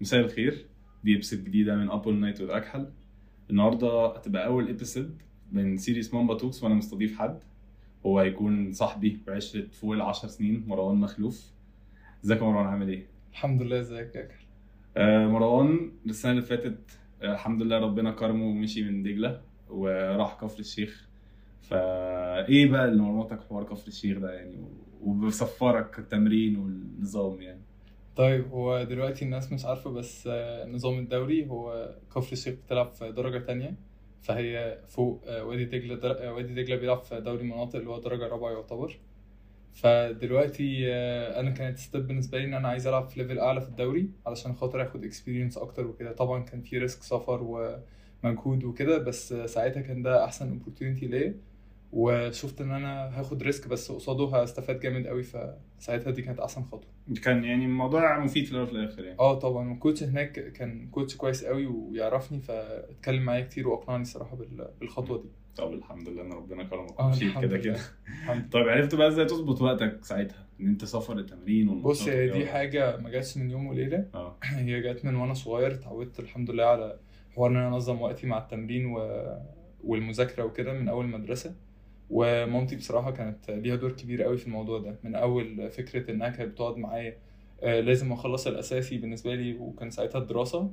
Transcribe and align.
مساء 0.00 0.20
الخير. 0.20 0.66
دي 1.04 1.16
episode 1.16 1.44
جديدة 1.44 1.76
من 1.76 1.90
اب 1.90 2.08
نايت 2.08 2.40
والأكحل. 2.40 2.86
النهاردة 3.50 4.06
هتبقى 4.06 4.46
أول 4.46 4.68
episode 4.68 5.22
من 5.52 5.76
series 5.76 6.14
Mamba 6.14 6.34
Talks 6.34 6.62
وأنا 6.62 6.74
مستضيف 6.74 7.18
حد. 7.18 7.40
هو 8.06 8.18
هيكون 8.18 8.72
صاحبي 8.72 9.20
بعشرة 9.26 9.66
فوق 9.72 9.92
العشر 9.92 10.28
سنين 10.28 10.64
مروان 10.66 10.96
مخلوف. 10.96 11.50
إزيك 12.24 12.38
يا 12.38 12.44
مروان؟ 12.44 12.66
عامل 12.66 12.88
إيه؟ 12.88 13.06
الحمد 13.30 13.62
لله 13.62 13.80
إزيك 13.80 14.14
يا 14.14 14.20
أكحل 14.22 14.34
آه 14.96 15.26
مروان 15.26 15.92
السنة 16.06 16.32
اللي 16.32 16.42
فاتت 16.42 16.98
آه 17.22 17.32
الحمد 17.32 17.62
لله 17.62 17.78
ربنا 17.78 18.10
كرمه 18.10 18.44
ومشي 18.44 18.82
من 18.82 19.02
دجلة 19.02 19.40
وراح 19.70 20.38
كفر 20.40 20.58
الشيخ. 20.60 21.08
فا 21.62 22.48
إيه 22.48 22.70
بقى 22.70 22.84
اللي 22.84 23.02
مرمطك 23.02 23.40
حوار 23.40 23.64
كفر 23.64 23.88
الشيخ 23.88 24.18
ده 24.18 24.32
يعني؟ 24.32 24.56
وبيسفرك 25.02 25.98
التمرين 25.98 26.56
والنظام 26.56 27.40
يعني. 27.42 27.60
طيب 28.16 28.48
هو 28.52 28.82
دلوقتي 28.84 29.24
الناس 29.24 29.52
مش 29.52 29.64
عارفة 29.64 29.90
بس 29.90 30.26
آه، 30.32 30.66
نظام 30.66 30.98
الدوري 30.98 31.48
هو 31.48 31.94
كفر 32.14 32.32
الشيخ 32.32 32.54
بتلعب 32.54 32.90
في 32.92 33.12
درجة 33.12 33.38
تانية 33.38 33.74
فهي 34.22 34.78
فوق 34.88 35.22
آه، 35.26 35.44
وادي 35.44 35.64
دجلة 35.64 35.94
در... 35.94 36.28
آه، 36.28 36.32
وادي 36.34 36.54
دجلة 36.62 36.76
بيلعب 36.76 37.02
في 37.02 37.20
دوري 37.20 37.40
المناطق 37.40 37.76
اللي 37.76 37.90
هو 37.90 37.98
درجة 38.00 38.28
رابعة 38.28 38.50
يعتبر. 38.52 38.98
فدلوقتي 39.74 40.92
أنا 41.40 41.50
كانت 41.50 41.78
step 41.78 42.06
بالنسبة 42.06 42.38
لي 42.38 42.44
إن 42.44 42.54
أنا 42.54 42.68
عايز 42.68 42.86
ألعب 42.86 43.08
في 43.08 43.22
level 43.22 43.38
أعلى 43.38 43.60
في 43.60 43.68
الدوري 43.68 44.10
علشان 44.26 44.52
خاطر 44.54 44.82
آخد 44.82 45.04
experience 45.04 45.58
أكتر 45.58 45.86
وكده. 45.86 46.12
طبعا 46.12 46.42
كان 46.44 46.62
في 46.62 46.78
risk 46.78 47.02
سفر 47.02 47.42
ومجهود 48.24 48.64
وكده 48.64 48.98
بس 48.98 49.34
ساعتها 49.34 49.82
كان 49.82 50.02
ده 50.02 50.24
أحسن 50.24 50.48
opportunity 50.52 51.06
ليا. 51.06 51.34
وشفت 51.92 52.60
إن 52.60 52.70
أنا 52.70 53.20
هاخد 53.20 53.42
risk 53.42 53.68
بس 53.68 53.92
قصاده 53.92 54.36
هستفاد 54.42 54.80
جامد 54.80 55.06
قوي 55.06 55.22
فساعتها 55.22 56.10
دي 56.10 56.22
كانت 56.22 56.40
أحسن 56.40 56.62
خطوة. 56.62 56.90
كان 57.22 57.44
يعني 57.44 57.64
الموضوع 57.64 58.18
مفيد 58.18 58.44
في 58.44 58.52
الأول 58.52 58.64
وفي 58.66 58.72
الآخر 58.72 59.04
يعني. 59.04 59.18
آه 59.18 59.38
طبعا 59.38 59.68
وال 59.70 59.79
coach 59.79 60.02
هناك 60.02 60.32
كان 60.52 60.88
coach 60.90 61.16
كويس 61.16 61.44
قوي 61.44 61.66
ويعرفني 61.66 62.40
فاتكلم 62.40 63.22
معايا 63.22 63.44
كتير 63.44 63.68
وأقنعني 63.68 64.04
صراحة 64.04 64.36
بال- 64.36 64.70
بالخطوة 64.80 65.18
دي. 65.22 65.28
طب 65.56 65.72
الحمد 65.72 66.08
لله 66.08 66.22
إن 66.22 66.32
ربنا 66.32 66.64
كرمك 66.64 67.00
ومشيت 67.00 67.22
الحمد 67.22 67.44
كده 67.44 67.58
كده. 67.58 67.78
طيب 68.52 68.68
عرفت 68.68 68.94
بقى 68.94 69.08
إزاي 69.08 69.24
تظبط 69.24 69.62
وقتك 69.62 70.04
ساعتها؟ 70.04 70.46
إن 70.60 70.66
أنت 70.68 70.84
سفر 70.84 71.18
التمرين 71.18 71.82
بص 71.82 72.08
هي؟ 72.08 72.28
دي 72.30 72.46
حاجة 72.46 72.96
ما 72.96 73.10
جاتش 73.10 73.36
من 73.38 73.50
يوم 73.50 73.66
وليلة. 73.66 74.06
آه. 74.14 74.36
هي 74.44 74.80
جات 74.80 75.04
من 75.04 75.14
وأنا 75.14 75.34
صغير 75.34 75.72
اتعودت 75.74 76.20
الحمد 76.20 76.50
لله 76.50 76.64
على 76.64 76.98
حوار 77.34 77.50
إن 77.50 77.56
أنا 77.56 77.68
أنظم 77.68 78.00
وقتي 78.02 78.26
مع 78.26 78.38
التمرين 78.38 78.86
و... 78.86 78.98
والمذاكرة 79.84 80.44
وكده 80.44 80.72
من 80.72 80.88
أول 80.88 81.04
المدرسة 81.04 81.54
ومامتي 82.12 82.76
بصراحة 82.76 83.10
كانت 83.10 83.50
ليها 83.50 83.76
دور 83.76 83.92
كبير 83.92 84.22
قوي 84.22 84.36
في 84.36 84.46
الموضوع 84.46 84.78
ده. 84.78 84.94
من 85.04 85.14
أول 85.14 85.70
فكرة 85.70 86.10
إنها 86.10 86.28
كانت 86.28 86.52
بتقعد 86.52 86.76
معايا 86.76 87.16
آه، 87.62 87.80
لازم 87.80 88.12
أخلص 88.12 88.46
الأساسي 88.46 88.98
بالنسبة 88.98 89.34
لي 89.34 89.54
وكان 89.54 89.90
ساعتها 89.90 90.18
الدراسة. 90.18 90.70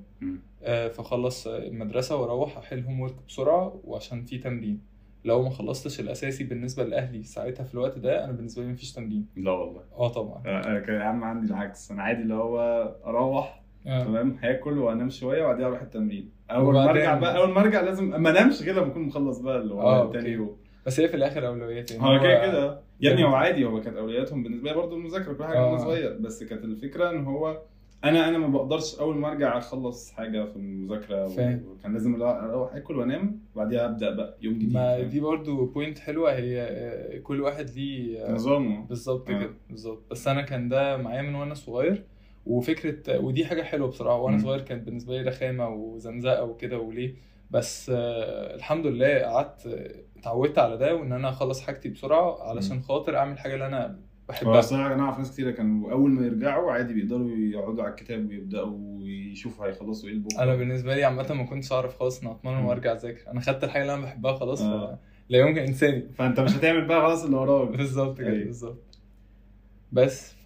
آه، 0.63 0.87
فخلص 0.87 1.47
المدرسة 1.47 2.15
وأروح 2.15 2.57
أحل 2.57 2.83
هوم 2.83 2.99
ورك 2.99 3.15
بسرعة 3.27 3.79
وعشان 3.83 4.25
في 4.25 4.37
تمرين. 4.37 4.81
لو 5.25 5.41
ما 5.43 5.49
خلصتش 5.49 5.99
الأساسي 5.99 6.43
بالنسبة 6.43 6.83
لأهلي 6.83 7.23
ساعتها 7.23 7.63
في 7.63 7.73
الوقت 7.73 7.97
ده 7.97 8.23
أنا 8.23 8.31
بالنسبة 8.31 8.63
لي 8.63 8.69
مفيش 8.71 8.93
تمرين. 8.93 9.25
لا 9.35 9.51
والله. 9.51 9.81
آه 9.97 10.07
طبعا. 10.07 10.41
أنا 10.45 10.79
كان 10.79 11.01
عم 11.01 11.23
عندي 11.23 11.47
العكس. 11.47 11.91
أنا 11.91 12.03
عادي 12.03 12.21
اللي 12.21 12.33
هو 12.33 12.59
أروح 13.05 13.63
آه. 13.87 14.03
تمام 14.03 14.37
هاكل 14.43 14.77
وأنام 14.77 15.09
شوية 15.09 15.43
وبعدين 15.43 15.65
أروح 15.65 15.81
التمرين. 15.81 16.29
أول 16.51 16.73
ما 16.73 16.89
أرجع 16.89 17.15
بقى 17.19 17.37
أول 17.37 17.49
ما 17.49 17.61
أرجع 17.61 17.81
لازم 17.81 18.21
ما 18.21 18.29
أنامش 18.29 18.61
غير 18.61 18.75
لما 18.75 18.87
اكون 18.87 19.01
مخلص 19.01 19.39
بقى 19.39 19.57
اللي 19.57 19.73
هو 19.73 19.81
آه، 19.81 20.11
تاني. 20.11 20.29
يوم. 20.29 20.57
بس 20.89 20.99
هي 20.99 21.07
في 21.07 21.15
الآخر 21.15 21.47
أولويات 21.47 21.91
يعني 21.91 22.03
هو 22.03 22.19
كده 22.19 22.47
كده 22.47 22.79
يا 23.01 23.11
ابني 23.11 23.23
هو 23.23 23.35
عادي 23.35 23.65
هو 23.65 23.81
كانت 23.81 23.97
أولوياتهم 23.97 24.43
بالنسبة 24.43 24.69
لي 24.69 24.75
برضه 24.75 24.95
المذاكرة 24.95 25.33
كل 25.33 25.43
حاجة 25.43 25.65
وأنا 25.65 25.75
آه. 25.75 25.77
صغير 25.77 26.17
بس 26.19 26.43
كانت 26.43 26.63
الفكرة 26.63 27.09
إن 27.09 27.25
هو 27.25 27.61
أنا 28.03 28.29
أنا 28.29 28.37
ما 28.37 28.47
بقدرش 28.47 28.99
أول 28.99 29.17
ما 29.17 29.27
أرجع 29.27 29.57
أخلص 29.57 30.11
حاجة 30.11 30.45
في 30.45 30.55
المذاكرة 30.55 31.27
فاهم. 31.27 31.63
وكان 31.67 31.93
لازم 31.93 32.21
أروح 32.21 32.75
أكل 32.75 32.95
وأنام 32.95 33.39
وبعديها 33.55 33.85
أبدأ 33.85 34.15
بقى 34.15 34.37
يوم 34.41 34.53
جديد 34.53 34.73
ما 34.73 34.97
فاهم؟ 34.97 35.09
دي 35.09 35.19
برضو 35.19 35.65
بوينت 35.65 35.99
حلوة 35.99 36.33
هي 36.33 36.61
آه، 36.61 37.19
كل 37.19 37.41
واحد 37.41 37.69
ليه 37.69 38.19
آه، 38.25 38.31
نظامه 38.31 38.85
بالظبط 38.85 39.29
آه. 39.29 39.39
كده 39.39 39.49
بالظبط 39.69 40.03
بس 40.11 40.27
أنا 40.27 40.41
كان 40.41 40.69
ده 40.69 40.97
معايا 40.97 41.21
من 41.21 41.35
وأنا 41.35 41.53
صغير 41.53 42.03
وفكرة 42.45 43.19
ودي 43.19 43.45
حاجة 43.45 43.61
حلوة 43.61 43.87
بصراحة 43.87 44.19
وأنا 44.19 44.37
مم. 44.37 44.43
صغير 44.43 44.61
كانت 44.61 44.85
بالنسبة 44.85 45.13
لي 45.21 45.29
رخامة 45.29 45.69
وزنزقة 45.69 46.43
وكده 46.43 46.79
وليه 46.79 47.15
بس 47.51 47.91
الحمد 48.55 48.85
لله 48.87 49.19
قعدت 49.19 49.67
اتعودت 50.19 50.57
على 50.59 50.77
ده 50.77 50.95
وإن 50.95 51.11
أنا 51.13 51.29
أخلص 51.29 51.61
حاجتي 51.61 51.89
بسرعة 51.89 52.49
علشان. 52.49 52.81
خاطر 52.81 53.17
أعمل 53.17 53.39
حاجة 53.39 53.53
اللي 53.53 53.65
هو 53.77 53.91
بحبها 54.29 54.59
الصراحه 54.59 54.93
أنا 54.93 55.03
أعرف 55.03 55.17
ناس 55.17 55.31
كتير 55.31 55.51
كانوا 55.51 55.91
أول 55.91 56.11
ما 56.11 56.25
يرجعوا 56.25 56.71
عادي 56.71 56.93
بيقدروا 56.93 57.29
يقعدوا 57.29 57.83
على 57.83 57.91
الكتاب 57.91 58.27
ويبدأوا 58.29 58.99
يشوفوا 59.31 59.65
هيخلصوا 59.65 60.09
إيه 60.09 60.15
البكره 60.15 60.43
أنا 60.43 60.55
بالنسبة 60.55 60.95
لي 60.95 61.03
عامة 61.03 61.33
ما 61.33 61.43
كنتش 61.43 61.71
أعرف 61.71 61.99
خالص 61.99 62.21
ان 62.23 62.27
اتمرن. 62.27 62.63
وارجع 62.63 62.93
أذاكر 62.93 63.31
أنا 63.31 63.39
خدت 63.41 63.63
الحاجة 63.63 63.81
اللي 63.81 63.93
أنا 63.93 64.01
بحبها 64.01 64.33
خلاص 64.33 64.61
آه. 64.61 64.99
لا 65.29 65.39
يمكن 65.39 65.61
إنساني 65.61 66.09
فأنت 66.17 66.39
مش 66.39 66.55
هتعمل 66.55 66.85
بقى 66.85 67.01
خلاص 67.01 67.23
اللي 67.23 67.37
وراك 67.37 67.69
بالظبط 67.77 68.17
كده 68.17 68.27
أيوة. 68.29 68.45
بالظبط 68.45 68.88
بس 69.91 70.33
ف 70.33 70.45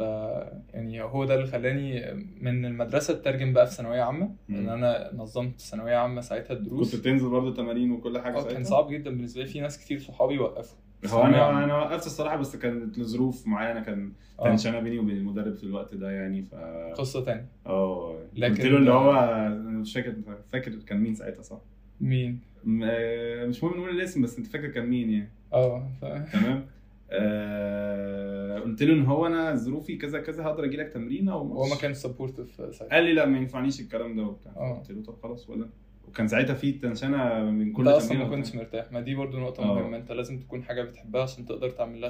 يعني 0.74 1.02
هو 1.02 1.26
ده 1.26 1.36
اللي 1.36 1.48
خلاني 1.48 2.14
من 2.42 2.66
المدرسة 2.66 3.14
أترجم 3.14 3.54
بقى 3.54 3.68
في 3.68 3.74
ثانوية 3.74 4.02
عامة. 4.02 4.36
إن 4.50 4.70
أنا 4.70 5.12
نظمت 5.16 5.62
ثانوية 5.62 5.96
عامة 5.96 6.22
ساعتها 6.22 6.54
كنت 6.56 6.68
الدروس 6.68 6.96
بتنزل 6.96 7.30
برضه 7.30 7.54
تمارين 7.54 7.92
وكل 7.92 8.20
حاجة 8.20 8.34
آه 8.38 8.40
ساعتها؟ 8.40 8.54
كان 8.54 8.64
صعب 8.64 8.90
جدا 8.92 9.10
بالنسبة 9.10 9.42
لي 9.42 9.48
في 9.48 9.60
ناس 9.62 9.86
كتير 9.86 10.00
صحابي 10.00 10.40
وقفوا. 10.40 10.78
هو 11.08 11.24
أنا 11.24 11.64
أنا 11.64 11.78
وقفت 11.78 12.06
الصراحة 12.06 12.36
بس 12.38 12.56
كانت 12.56 12.98
لظروف 13.00 13.48
معينة 13.48 13.80
كان 13.84 14.12
آه. 14.40 14.50
تنشنه 14.50 14.80
بيني 14.80 15.00
وبين 15.00 15.18
المدرب 15.18 15.54
في 15.56 15.64
الوقت 15.64 15.96
ده 15.96 16.12
يعني 16.12 16.44
ف 16.44 16.56
قصة 16.98 17.24
تانية. 17.26 17.46
آه 17.68 18.20
لكن- 18.36 18.54
قلت 18.56 18.66
له 18.66 18.78
اللي 18.78 18.92
هو 18.92 19.12
أنا 19.12 19.50
مش 19.80 19.94
فاكر 19.94 20.14
فاكر 20.52 20.72
كان 20.88 20.98
مين 21.00 21.16
ساعتها 21.16 21.42
صح؟ 21.42 21.58
مين؟ 22.02 22.40
م- 22.64 22.84
آه، 22.84 23.46
مش 23.46 23.64
مهم 23.64 23.74
نقول 23.78 23.90
الاسم 23.90 24.22
بس 24.22 24.38
أنت 24.38 24.48
فاكر 24.48 24.68
كان 24.68 24.86
مين 24.86 25.10
يعني؟ 25.10 25.30
آه 25.54 25.88
ف... 26.02 26.06
تمام؟ 26.34 26.66
آه 27.14 28.60
قلت 28.60 28.84
له 28.84 28.94
إن 28.94 29.06
هو 29.06 29.28
أنا 29.28 29.56
ظروفي 29.56 29.96
كذا 29.98 30.20
كذا 30.20 30.44
هقدر 30.44 30.64
أجي 30.64 30.78
لك 30.78 30.90
تمرينه 30.90 31.32
هو 31.34 31.42
وماتش. 31.62 31.70
ما 31.74 31.78
كانش 31.82 31.98
supportive 31.98 32.56
ساعتها. 32.56 32.96
قال 32.96 33.04
لي 33.04 33.14
لا 33.14 33.26
ما 33.26 33.38
ينفعنيش 33.38 33.80
الكلام 33.82 34.16
ده 34.16 34.24
وبتاع. 34.24 34.52
آه. 34.58 34.78
قلت 34.78 34.92
له 34.92 35.02
طب 35.04 35.16
خلاص 35.24 35.50
ولا؟ 35.50 35.70
وكان 36.08 36.28
ساعتها 36.28 36.54
في 36.54 36.72
tension 36.72 37.44
من 37.44 37.72
كل 37.72 37.88
أنت 37.88 37.96
أصلا 37.98 38.10
تمرين 38.10 38.30
ما. 38.30 38.36
كنتش 38.36 38.56
مرتاح. 38.56 38.92
ما 38.92 39.00
دي 39.00 39.16
برضو 39.16 39.40
نقطة 39.40 39.64
آه. 39.64 39.74
مهمة. 39.82 39.98
أنت 39.98 40.12
لازم 40.12 40.40
تكون 40.40 40.64
حاجة 40.64 40.82
بتحبها 40.84 41.22
عشان 41.22 41.46
تقدر 41.46 41.70
تعمل 41.70 42.02
لها 42.02 42.10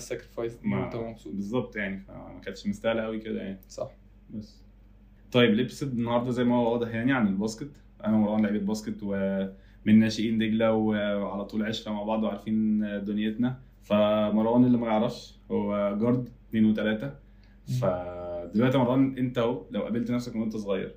ما- 0.63 0.81
وأنت 0.81 0.95
مبسوط. 0.95 1.33
بالظبط 1.33 1.75
يعني 1.75 1.99
فما 1.99 2.41
كانتش 2.45 2.67
مستاهلة 2.67 3.01
قوي 3.01 3.19
كده 3.19 3.41
يعني. 3.41 3.59
صح. 3.69 3.91
بس. 4.29 4.63
طيب 5.31 5.49
ال 5.53 5.58
episode 5.58 5.91
النهارده 5.97 6.31
زي 6.31 6.43
ما 6.43 6.55
هو 6.55 6.71
واضح 6.73 6.87
يعني 6.87 7.13
عن 7.13 7.27
ال 7.27 7.33
basket. 7.33 7.69
أنا 8.05 8.15
ومروان 8.17 8.45
لعيبه 8.45 8.65
basket 8.65 8.97
ومن 9.03 9.99
ناشئين 9.99 10.37
دجلة 10.37 10.73
وعلى 10.73 11.45
طول 11.45 11.63
عشرة 11.65 11.91
مع 11.91 12.03
بعض 12.03 12.23
وعارفين 12.23 12.79
دنيتنا. 13.05 13.59
فمروان 13.83 14.65
اللي 14.65 14.77
ما 14.77 14.87
يعرفش 14.87 15.39
هو 15.51 15.97
guard 16.01 16.29
اثنين 16.49 16.65
وثلاثه 16.65 17.15
فدلوقتي 17.81 18.77
مروان 18.77 19.17
انت 19.17 19.37
اهو 19.37 19.65
لو 19.71 19.81
قابلت 19.81 20.11
نفسك 20.11 20.35
من 20.35 20.41
وانت 20.41 20.57
صغير 20.57 20.95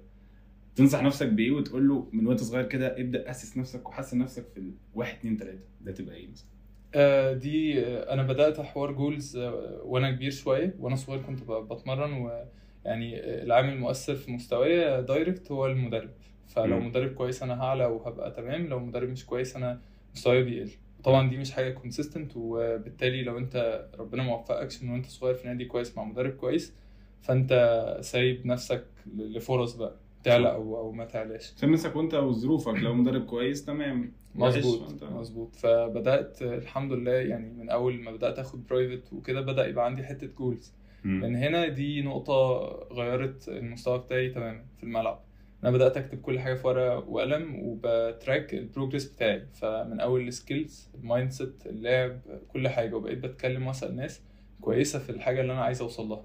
تنصح 0.77 1.03
نفسك 1.03 1.29
بإيه 1.29 1.51
وتقول 1.51 1.89
له 1.89 2.09
من 2.13 2.27
وانت 2.27 2.41
صغير 2.41 2.65
كده 2.67 3.01
ابدأ 3.01 3.31
أسس 3.31 3.57
نفسك 3.57 3.89
وحسن 3.89 4.19
نفسك 4.19 4.47
في 4.55 4.73
الواحد 4.95 5.17
اثنين 5.19 5.37
ثلاثة 5.37 5.59
ده 5.81 5.93
تبقى 5.93 6.15
إيه 6.17 6.29
مثلا؟ 6.31 6.49
آه، 6.95 7.33
دي 7.33 7.81
آه، 7.87 8.13
أنا 8.13 8.23
بدأت 8.23 8.61
حوار 8.61 8.93
goals 8.93 9.37
آه، 9.37 9.81
وأنا 9.85 10.11
كبير 10.11 10.31
شوية. 10.31 10.75
وأنا 10.79 10.97
صغير 10.97 11.23
كنت 11.23 11.43
بتمرن 11.51 12.13
ويعني 12.13 13.21
العامل 13.43 13.73
المؤثر 13.73 14.15
في 14.15 14.31
مستواي 14.33 15.03
direct 15.03 15.53
هو 15.53 15.67
المدرب. 15.67 16.11
فلو. 16.47 16.81
مدرب 16.81 17.15
كويس 17.15 17.43
أنا 17.43 17.63
هعلى 17.63 17.87
وهبقى 17.87 18.31
تمام 18.31 18.67
لو 18.67 18.79
مدرب 18.79 19.09
مش 19.09 19.27
كويس 19.27 19.57
أنا 19.57 19.81
مستواي 20.15 20.43
بيقل. 20.43 20.71
طبعا 21.05 21.31
دي 21.31 21.37
مش 21.37 21.53
حاجة 21.53 21.71
consistent 21.71 22.33
وبالتالي 22.37 23.23
لو 23.23 23.39
أنت 23.39 23.87
ربنا 23.99 24.23
موفقكش 24.23 24.83
من 24.83 24.91
وأنت 24.91 25.07
صغير 25.07 25.35
في 25.35 25.49
نادي 25.49 25.65
كويس 25.65 25.97
مع 25.97 26.05
مدرب 26.05 26.33
كويس 26.33 26.75
فأنت 27.21 27.53
سايب 28.01 28.47
نفسك 28.47 28.85
لفرص 29.17 29.75
بقى 29.75 29.97
تعلى 30.25 30.53
أو 30.53 30.77
أو 30.79 30.93
ما 30.93 31.05
تعلاش. 31.05 31.53
عشان 31.57 31.71
نفسك 31.71 31.97
وأنت 31.97 32.15
وظروفك 32.15 32.75
لو 32.75 32.95
مدرب 32.95 33.27
كويس 33.27 33.65
تمام. 33.65 34.13
مظبوط 34.35 35.03
مظبوط. 35.03 35.57
فبدأت 35.57 36.43
الحمد 36.43 36.93
لله 36.93 37.13
يعني 37.13 37.51
من 37.53 37.71
أول 37.71 38.01
ما 38.03 38.11
بدأت 38.13 38.39
آخد 38.39 38.67
private 38.67 39.13
وكده 39.13 39.41
بدأ 39.41 39.67
يبقى 39.67 39.85
عندي 39.85 40.05
حتة 40.05 40.27
goals. 40.27 40.75
من 41.05 41.37
هنا 41.37 41.69
دي 41.69 42.03
نقطة 42.03 42.59
غيرت 42.93 43.49
المستوى 43.49 43.99
بتاعي 43.99 44.31
تماما 44.31 44.65
في 44.77 44.83
الملعب. 44.85 45.21
أنا 45.67 45.75
بدأت 45.75 45.97
أكتب 45.97 46.21
كل 46.21 46.39
حاجة 46.41 46.55
في 46.55 46.67
ورقة 46.67 46.99
وقلم 46.99 47.55
وب 47.63 47.89
track 47.89 48.55
ال 48.55 48.60
progress 48.60 49.05
بتاعي 49.05 49.47
فمن 49.55 50.01
أول 50.01 50.29
ال 50.29 50.36
skills 50.37 50.83
ال 50.83 50.91
mindset 50.95 51.67
اللعب 51.67 52.21
كل 52.49 52.69
حاجة 52.69 52.95
وبقيت 52.95 53.19
بتكلم 53.19 53.67
وأسأل 53.67 53.97
ناس 53.97 54.23
كويسة 54.61 54.99
في 54.99 55.11
الحاجة 55.11 55.41
اللي 55.41 55.53
أنا 55.53 55.65
عايز 55.65 55.81
أوصل 55.83 56.09
لها. 56.09 56.25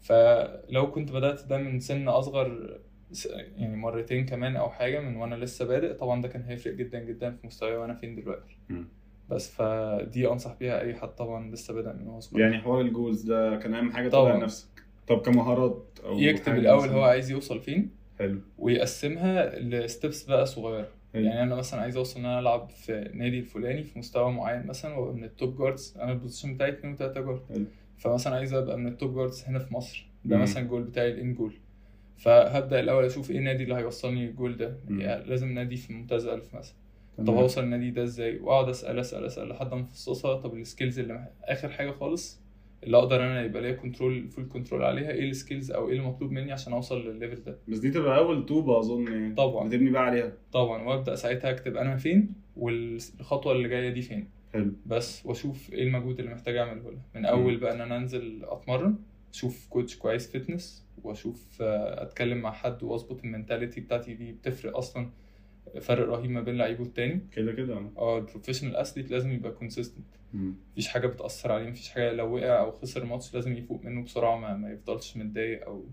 فلو 0.00 0.90
كنت 0.90 1.12
بدأت 1.12 1.44
ده 1.44 1.58
من 1.58 1.80
سن 1.80 2.08
أصغر 2.08 2.78
يعني 3.56 3.76
مرتين 3.76 4.26
كمان 4.26 4.56
أو 4.56 4.70
حاجة 4.70 5.00
من 5.00 5.16
وأنا 5.16 5.34
لسه 5.34 5.64
بادئ 5.64 5.94
طبعا 5.94 6.22
ده 6.22 6.28
كان 6.28 6.42
هيفرق 6.42 6.74
جدا 6.74 6.98
جدا 6.98 7.30
في 7.30 7.46
مستواي 7.46 7.76
وأنا 7.76 7.94
فين 7.94 8.14
دلوقتي. 8.14 8.56
بس 9.30 9.50
فدي 9.50 10.28
أنصح 10.28 10.54
بيها 10.60 10.80
أي 10.80 10.94
حد 10.94 11.08
طبعا 11.08 11.50
لسه 11.50 11.74
بادئ 11.74 11.92
من 11.92 12.06
وهو 12.06 12.20
صغير 12.20 12.44
يعني 12.44 12.58
حوار 12.62 12.80
ال 12.80 12.87
goals 12.87 13.22
ده 13.22 13.56
كان 13.56 13.74
أهم 13.74 13.92
حاجة 13.92 14.08
طبعاً. 14.08 14.36
نفسك 14.38 14.68
طب 15.08 15.18
كمهارات 15.20 15.98
أو 16.04 16.18
يكتب 16.18 16.54
الأول 16.56 16.82
مثلاً؟ 16.82 16.94
هو 16.96 17.02
عايز 17.02 17.30
يوصل 17.30 17.60
فين 17.60 17.90
حلو 18.18 18.40
ويقسمها 18.58 19.58
ل 19.58 19.69
steps 19.69 20.22
بقى 20.24 20.46
صغيرة 20.46 20.88
حلو. 21.14 21.24
يعني 21.24 21.42
أنا 21.42 21.54
مثلا 21.54 21.80
عايز 21.80 21.96
أوصل 21.96 22.20
إن 22.20 22.26
أنا 22.26 22.38
ألعب 22.38 22.70
في 22.70 23.10
نادي 23.14 23.38
الفلاني 23.38 23.82
في 23.82 23.98
مستوى 23.98 24.32
معين 24.32 24.66
مثلا 24.66 24.94
وأبقى 24.94 25.14
من 25.14 25.24
ال 25.24 25.33
top 25.33 25.58
guards 25.58 25.94
أنا 26.00 26.12
ال 26.12 26.17
position 26.17 26.54
بتاعي 26.54 26.70
2 26.70 26.96
و3 26.96 27.00
guard 27.00 27.40
حلو. 27.48 27.64
فمثلا 27.98 28.34
عايز 28.36 28.54
أبقى 28.54 28.78
من 28.78 28.86
ال 28.86 28.93
top 28.93 29.14
guards 29.14 29.44
هنا 29.46 29.58
في 29.58 29.74
مصر 29.74 30.06
ده 30.24 30.36
مم. 30.36 30.42
مثلا 30.42 30.62
الجول 30.62 30.82
بتاعي 30.82 31.10
ال 31.12 31.18
end 31.18 31.34
goal 31.34 31.52
فهبدأ 32.16 32.80
الأول 32.80 33.04
أشوف 33.04 33.30
إيه 33.30 33.38
النادي 33.38 33.62
اللي 33.64 33.74
هيوصلني 33.74 34.24
الجول 34.26 34.56
ده. 34.56 34.76
يعني 34.90 35.24
لازم 35.24 35.48
نادي 35.52 35.76
في 35.76 35.92
ممتاز 35.92 36.26
ألف 36.26 36.54
مثلا 36.54 36.74
طب 37.18 37.24
تمام. 37.24 37.38
هوصل 37.38 37.62
النادي 37.64 37.90
ده 37.90 38.02
إزاي 38.02 38.38
وأقعد 38.38 38.68
أسأل 38.68 38.98
أسأل 38.98 39.24
أسأل 39.24 39.48
لحد 39.48 39.74
ما 39.74 39.80
أفصصها 39.80 40.34
طب 40.40 40.54
ال 40.54 40.60
skills 40.60 40.98
اللي. 40.98 41.28
آخر 41.44 41.68
حاجة 41.68 41.90
خالص 41.90 42.40
اللي 42.84 42.96
أقدر 42.96 43.16
أنا 43.24 43.42
يبقى 43.44 43.62
ليا 43.62 43.72
control 43.72 44.28
full 44.28 44.48
control 44.48 44.82
عليها 44.82 45.10
إيه 45.10 45.30
ال 45.30 45.36
skills 45.36 45.70
أو 45.70 45.88
إيه 45.88 45.96
المطلوب 45.96 46.30
مني 46.30 46.52
عشان 46.52 46.72
أوصل 46.72 47.06
للل 47.08 47.21
level 47.21 47.42
ده. 47.44 47.58
بس 47.68 47.78
دي 47.78 47.90
تبقى 47.90 48.18
أول 48.18 48.46
طوبه 48.46 48.78
أظن 48.78 49.12
يعني. 49.12 49.34
طبعا. 49.34 49.68
بتبني 49.68 49.90
بقى 49.90 50.02
عليها. 50.02 50.32
طبعا. 50.52 50.82
وأبدأ 50.82 51.14
ساعتها 51.14 51.50
أكتب 51.50 51.76
أنا 51.76 51.96
فين 51.96 52.32
والخطوة 52.56 53.52
اللي 53.52 53.68
جاية 53.68 53.90
دي 53.90 54.02
فين. 54.02 54.28
حلو. 54.52 54.72
بس 54.86 55.26
وأشوف 55.26 55.72
إيه 55.72 55.82
المجهود 55.82 56.18
اللي 56.20 56.30
محتاج 56.34 56.56
أعمله 56.56 56.90
لها 56.90 57.02
من 57.14 57.24
أول 57.26 57.56
بقى 57.56 57.72
إن 57.74 57.80
أنا 57.80 57.96
أنزل 57.96 58.40
أتمرن 58.44 58.96
أشوف 59.34 59.66
coach 59.68 59.96
كويس 59.96 60.36
fitness 60.36 60.86
وأشوف 61.04 61.58
آه، 61.62 62.02
أتكلم 62.02 62.38
مع 62.38 62.52
حد 62.52 62.82
وأظبط 62.82 63.24
ال 63.24 63.30
mentality 63.30 63.80
بتاعتي 63.80 64.14
دي 64.14 64.32
بتفرق 64.32 64.76
أصلا. 64.76 65.10
فرق 65.80 66.08
رهيب 66.08 66.30
ما 66.30 66.40
بين 66.40 66.56
لعيب 66.56 66.80
والتاني 66.80 67.20
كده 67.32 67.52
كده 67.52 67.82
آه 67.98 68.18
ال 68.18 68.23
professional 68.23 68.76
athlete 68.76 69.10
لازم 69.10 69.30
يبقى 69.32 69.52
consistent. 69.52 70.06
مفيش 70.72 70.88
حاجة 70.88 71.06
بتأثر 71.06 71.52
عليه 71.52 71.70
مفيش 71.70 71.88
حاجة 71.88 72.12
لو 72.12 72.34
وقع 72.34 72.60
أو 72.60 72.70
خسر 72.70 73.04
ماتش 73.04 73.34
لازم 73.34 73.52
يفوق 73.52 73.84
منه 73.84 74.02
بسرعة 74.04 74.36
ما, 74.38 74.56
ما 74.56 74.70
يفضلش 74.72 75.16
متضايق 75.16 75.64
أو 75.66 75.84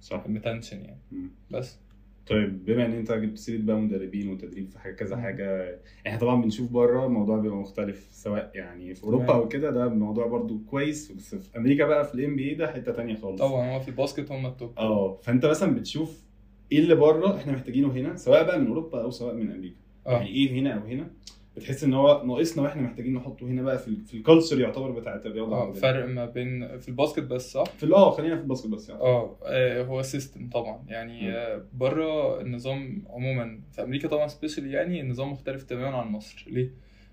صح 0.00 0.26
متنشن 0.28 0.80
يعني 0.80 1.00
مم. 1.12 1.30
بس 1.50 1.78
طيب 2.26 2.64
بما 2.64 2.86
إن 2.86 2.92
أنت 2.92 3.12
جبت 3.12 3.38
سيرة 3.38 3.62
بقى 3.62 3.76
مدربين 3.76 4.28
وتدريب 4.28 4.70
في 4.70 4.78
حاجة 4.78 4.94
كذا. 4.94 5.16
حاجة 5.16 5.78
إحنا 6.06 6.18
طبعا 6.18 6.42
بنشوف 6.42 6.72
بره 6.72 7.06
الموضوع 7.06 7.38
بيبقى 7.38 7.56
مختلف 7.58 8.08
سواء 8.12 8.50
يعني 8.54 8.94
في 8.94 9.04
أوروبا. 9.04 9.34
أو 9.34 9.48
كده 9.48 9.70
ده 9.70 9.84
الموضوع 9.84 10.26
برضو 10.26 10.58
كويس 10.58 11.12
بس 11.12 11.34
في 11.34 11.58
أمريكا 11.58 11.86
بقى 11.86 12.04
في 12.04 12.14
ال 12.14 12.36
NBA 12.36 12.54
ده 12.54 12.72
حتة 12.72 12.92
تانية 12.92 13.16
خالص 13.16 13.40
طبعا 13.42 13.70
هو 13.76 13.80
في 13.80 13.88
ال 13.88 13.94
basket 13.94 14.30
هم 14.32 14.46
ال 14.46 14.54
top 14.54 14.78
آه 14.78 15.16
فأنت 15.22 15.46
مثلا 15.46 15.74
بتشوف 15.74 16.27
إيه 16.72 16.78
اللي 16.78 16.94
بره 16.94 17.36
إحنا 17.36 17.52
محتاجينه 17.52 17.92
هنا 17.92 18.16
سواء 18.16 18.44
بقى 18.46 18.58
من 18.60 18.66
أوروبا 18.66 19.02
أو 19.02 19.10
سواء 19.10 19.34
من 19.34 19.50
أمريكا. 19.52 19.76
يعني 20.06 20.24
آه 20.24 20.26
إيه 20.26 20.50
هنا 20.60 20.72
أو 20.74 20.80
هنا؟ 20.86 21.10
بتحس 21.56 21.84
إن 21.84 21.94
هو 21.94 22.22
ناقصنا 22.26 22.62
وإحنا 22.62 22.82
محتاجين 22.82 23.14
نحطه 23.14 23.46
هنا 23.46 23.62
بقى 23.62 23.78
في, 23.78 23.96
في 24.06 24.14
ال 24.16 24.22
culture 24.22 24.60
يعتبر 24.60 24.90
بتاعت 24.90 25.26
الرياضه 25.26 25.56
آه. 25.56 25.72
فرق 25.72 26.06
ما 26.06 26.24
بين 26.26 26.78
في 26.78 26.88
ال 26.88 26.93
basket 26.93 27.22
بس 27.22 27.52
صح؟ 27.52 27.64
في 27.64 27.86
آه 27.94 28.10
خلينا 28.10 28.36
في 28.36 28.42
ال 28.42 28.45
basket 28.45 28.66
بس 28.68 28.88
يعني. 28.88 29.00
آه 29.02 29.36
آه، 29.44 29.82
هو 29.84 30.02
system 30.02 30.50
طبعا. 30.50 30.84
يعني. 30.88 31.32
آه، 31.32 31.64
بره 31.74 32.40
النظام 32.40 33.02
عموما 33.08 33.60
في 33.72 33.82
أمريكا 33.82 34.08
طبعا 34.08 34.26
specially 34.28 34.72
يعني 34.72 35.00
النظام 35.00 35.32
مختلف 35.32 35.62
تماما 35.62 35.96
عن 35.96 36.08
مصر. 36.08 36.44
ليه؟ 36.50 36.70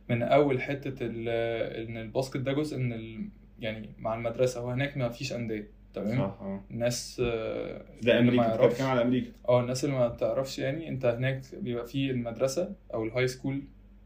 من 0.09 0.21
أول 0.23 0.61
حتة 0.61 0.95
ال- 1.01 1.87
إن 1.87 1.97
ال 1.97 2.03
basket 2.03 2.37
ده 2.37 2.53
جزء 2.53 2.77
من 2.77 2.93
ال... 2.93 3.29
يعني 3.59 3.89
مع 3.99 4.15
المدرسة 4.15 4.61
هو 4.61 4.69
هناك 4.69 4.97
ما 4.97 5.09
فيش 5.09 5.33
أندية. 5.33 5.74
تمام؟ 5.95 6.17
صح 6.17 6.37
آه. 6.41 6.63
الناس 6.71 7.21
آه، 7.25 7.85
ده 8.01 8.19
أمريكا 8.19 8.65
بتتكلم 8.67 8.87
على 8.87 9.01
أمريكا. 9.01 9.31
آه 9.49 9.61
الناس 9.61 9.85
اللي 9.85 9.95
ما 9.95 10.07
تعرفش 10.09 10.59
يعني 10.59 10.89
انت 10.89 11.05
هناك 11.05 11.41
بيبقى 11.55 11.85
في 11.85 12.11
المدرسة 12.11 12.75
أو 12.93 13.03
ال 13.03 13.27
high 13.27 13.41
school 13.41 13.61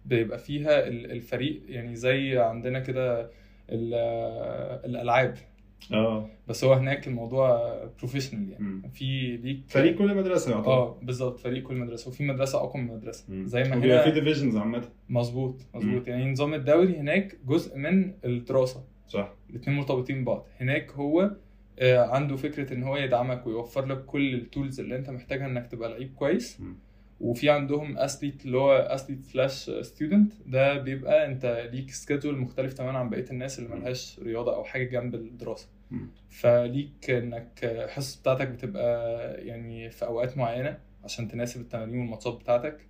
بيبقى 0.06 0.38
فيها 0.40 0.88
ال- 0.88 1.12
الفريق 1.12 1.62
يعني 1.70 1.96
زي 1.96 2.38
عندنا 2.38 2.80
كده 2.80 3.22
ال- 3.70 4.86
الألعاب. 4.86 5.36
آه. 5.94 6.30
بس 6.48 6.64
هو 6.64 6.74
هناك 6.74 7.08
الموضوع 7.08 7.74
professional 8.00 8.50
يعني. 8.50 8.90
في 8.92 9.38
ليك 9.38 9.60
فريق 9.68 9.98
كل 9.98 10.16
مدرسة 10.16 10.52
يعتبر. 10.52 10.72
آه 10.74 10.98
بالظبط 11.02 11.40
فريق 11.40 11.64
كل 11.64 11.76
مدرسة. 11.76 12.10
وفي 12.10 12.24
مدرسة 12.24 12.60
أقوى 12.60 12.82
من 12.82 12.88
مدرسة. 12.94 13.26
مم. 13.30 13.46
زي 13.48 13.64
ما 13.64 13.76
وبيبقى 13.78 14.04
في 14.04 14.10
هنا 14.10 14.20
divisions 14.20 14.58
عامة. 14.58 14.84
مظبوط 15.10 15.56
مظبوط. 15.76 16.08
يعني 16.08 16.32
نظام 16.32 16.54
الدوري 16.54 16.98
هناك 16.98 17.38
جزء 17.48 17.78
من 17.78 18.14
الدراسة. 18.26 18.84
صح. 19.08 19.34
الاثنين 19.50 19.78
مرتبطين 19.78 20.22
ببعض. 20.24 20.46
هناك 20.60 20.92
هو 20.92 21.32
عنده 21.82 22.36
فكرة 22.36 22.74
إن 22.74 22.84
هو 22.84 22.98
يدعمك 22.98 23.48
ويوفر 23.48 23.86
لك 23.86 24.06
كل 24.06 24.34
ال 24.36 24.43
tools 24.43 24.80
اللي 24.80 24.96
أنت 24.96 25.10
محتاجها 25.10 25.46
إنك 25.46 25.68
تبقى 25.68 25.90
لعيب 25.90 26.14
كويس. 26.16 26.62
مم. 26.62 26.76
وفي 27.20 27.50
عندهم 27.50 27.98
athlete 27.98 28.46
اللي 28.46 28.58
هو 28.58 28.72
athlete 28.78 29.24
slash 29.26 29.70
student 29.82 30.34
ده 30.46 30.78
بيبقى 30.78 31.26
أنت 31.26 31.70
ليك 31.74 31.92
schedule 31.92 32.38
مختلف 32.38 32.74
تماما 32.74 33.00
عن 33.00 33.10
بقية 33.10 33.26
الناس 33.32 33.60
اللي 33.60 33.76
ملهاش 33.76 34.20
رياضة 34.24 34.56
أو 34.56 34.64
حاجة 34.64 34.84
جنب 34.84 35.16
الدراسة. 35.16 35.68
فليك 36.30 37.10
إنك 37.10 37.60
الحصص 37.64 38.20
بتاعتك 38.22 38.48
بتبقى 38.48 39.32
يعني 39.46 39.90
في 39.90 40.06
أوقات 40.06 40.38
معينة 40.38 40.78
عشان 41.04 41.28
تناسب 41.28 41.62
التمارين 41.62 42.00
والماتشات 42.00 42.34
بتاعتك. 42.34 42.86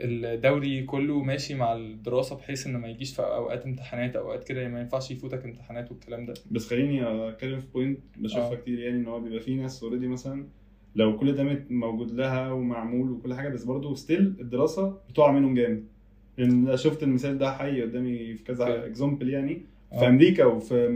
الدوري 0.00 0.82
كله 0.82 1.22
ماشي 1.22 1.54
مع 1.54 1.72
الدراسة 1.76 2.36
بحيث 2.36 2.66
إن 2.66 2.76
ما 2.76 2.88
يجيش 2.88 3.16
في 3.16 3.22
أوقات 3.22 3.64
امتحانات 3.66 4.16
أوقات 4.16 4.44
كده 4.44 4.60
يعني 4.60 4.72
ما 4.74 4.80
ينفعش 4.80 5.10
يفوتك 5.10 5.44
امتحانات 5.44 5.90
والكلام 5.90 6.26
ده 6.26 6.34
بس 6.50 6.68
خليني 6.70 7.28
أتكلم 7.28 7.60
في 7.60 7.66
point 7.74 7.98
بشوفها 8.16 8.52
آه. 8.52 8.54
كتير 8.54 8.78
يعني 8.78 8.96
إن 8.96 9.06
هو 9.06 9.20
بيبقى 9.20 9.40
في 9.40 9.54
ناس 9.56 9.82
already 9.82 10.08
مثلا 10.08 10.46
لو 10.94 11.16
كل 11.16 11.32
ده 11.32 11.64
موجود 11.70 12.10
لها 12.10 12.52
ومعمول 12.52 13.10
وكل 13.10 13.34
حاجة 13.34 13.48
بس 13.48 13.64
برضه 13.64 13.94
still 13.94 14.36
الدراسة 14.40 14.98
بتقع 15.08 15.32
منهم 15.32 15.54
جامد 15.54 15.84
لأن 16.38 16.76
شفت 16.76 17.02
المثال 17.02 17.38
ده 17.38 17.52
حي 17.52 17.82
قدامي 17.82 18.34
في 18.34 18.44
كذا. 18.44 18.86
example 18.86 19.28
يعني 19.28 19.62
في 19.90 20.04
آه. 20.04 20.08
أمريكا 20.08 20.44
وفي 20.44 20.88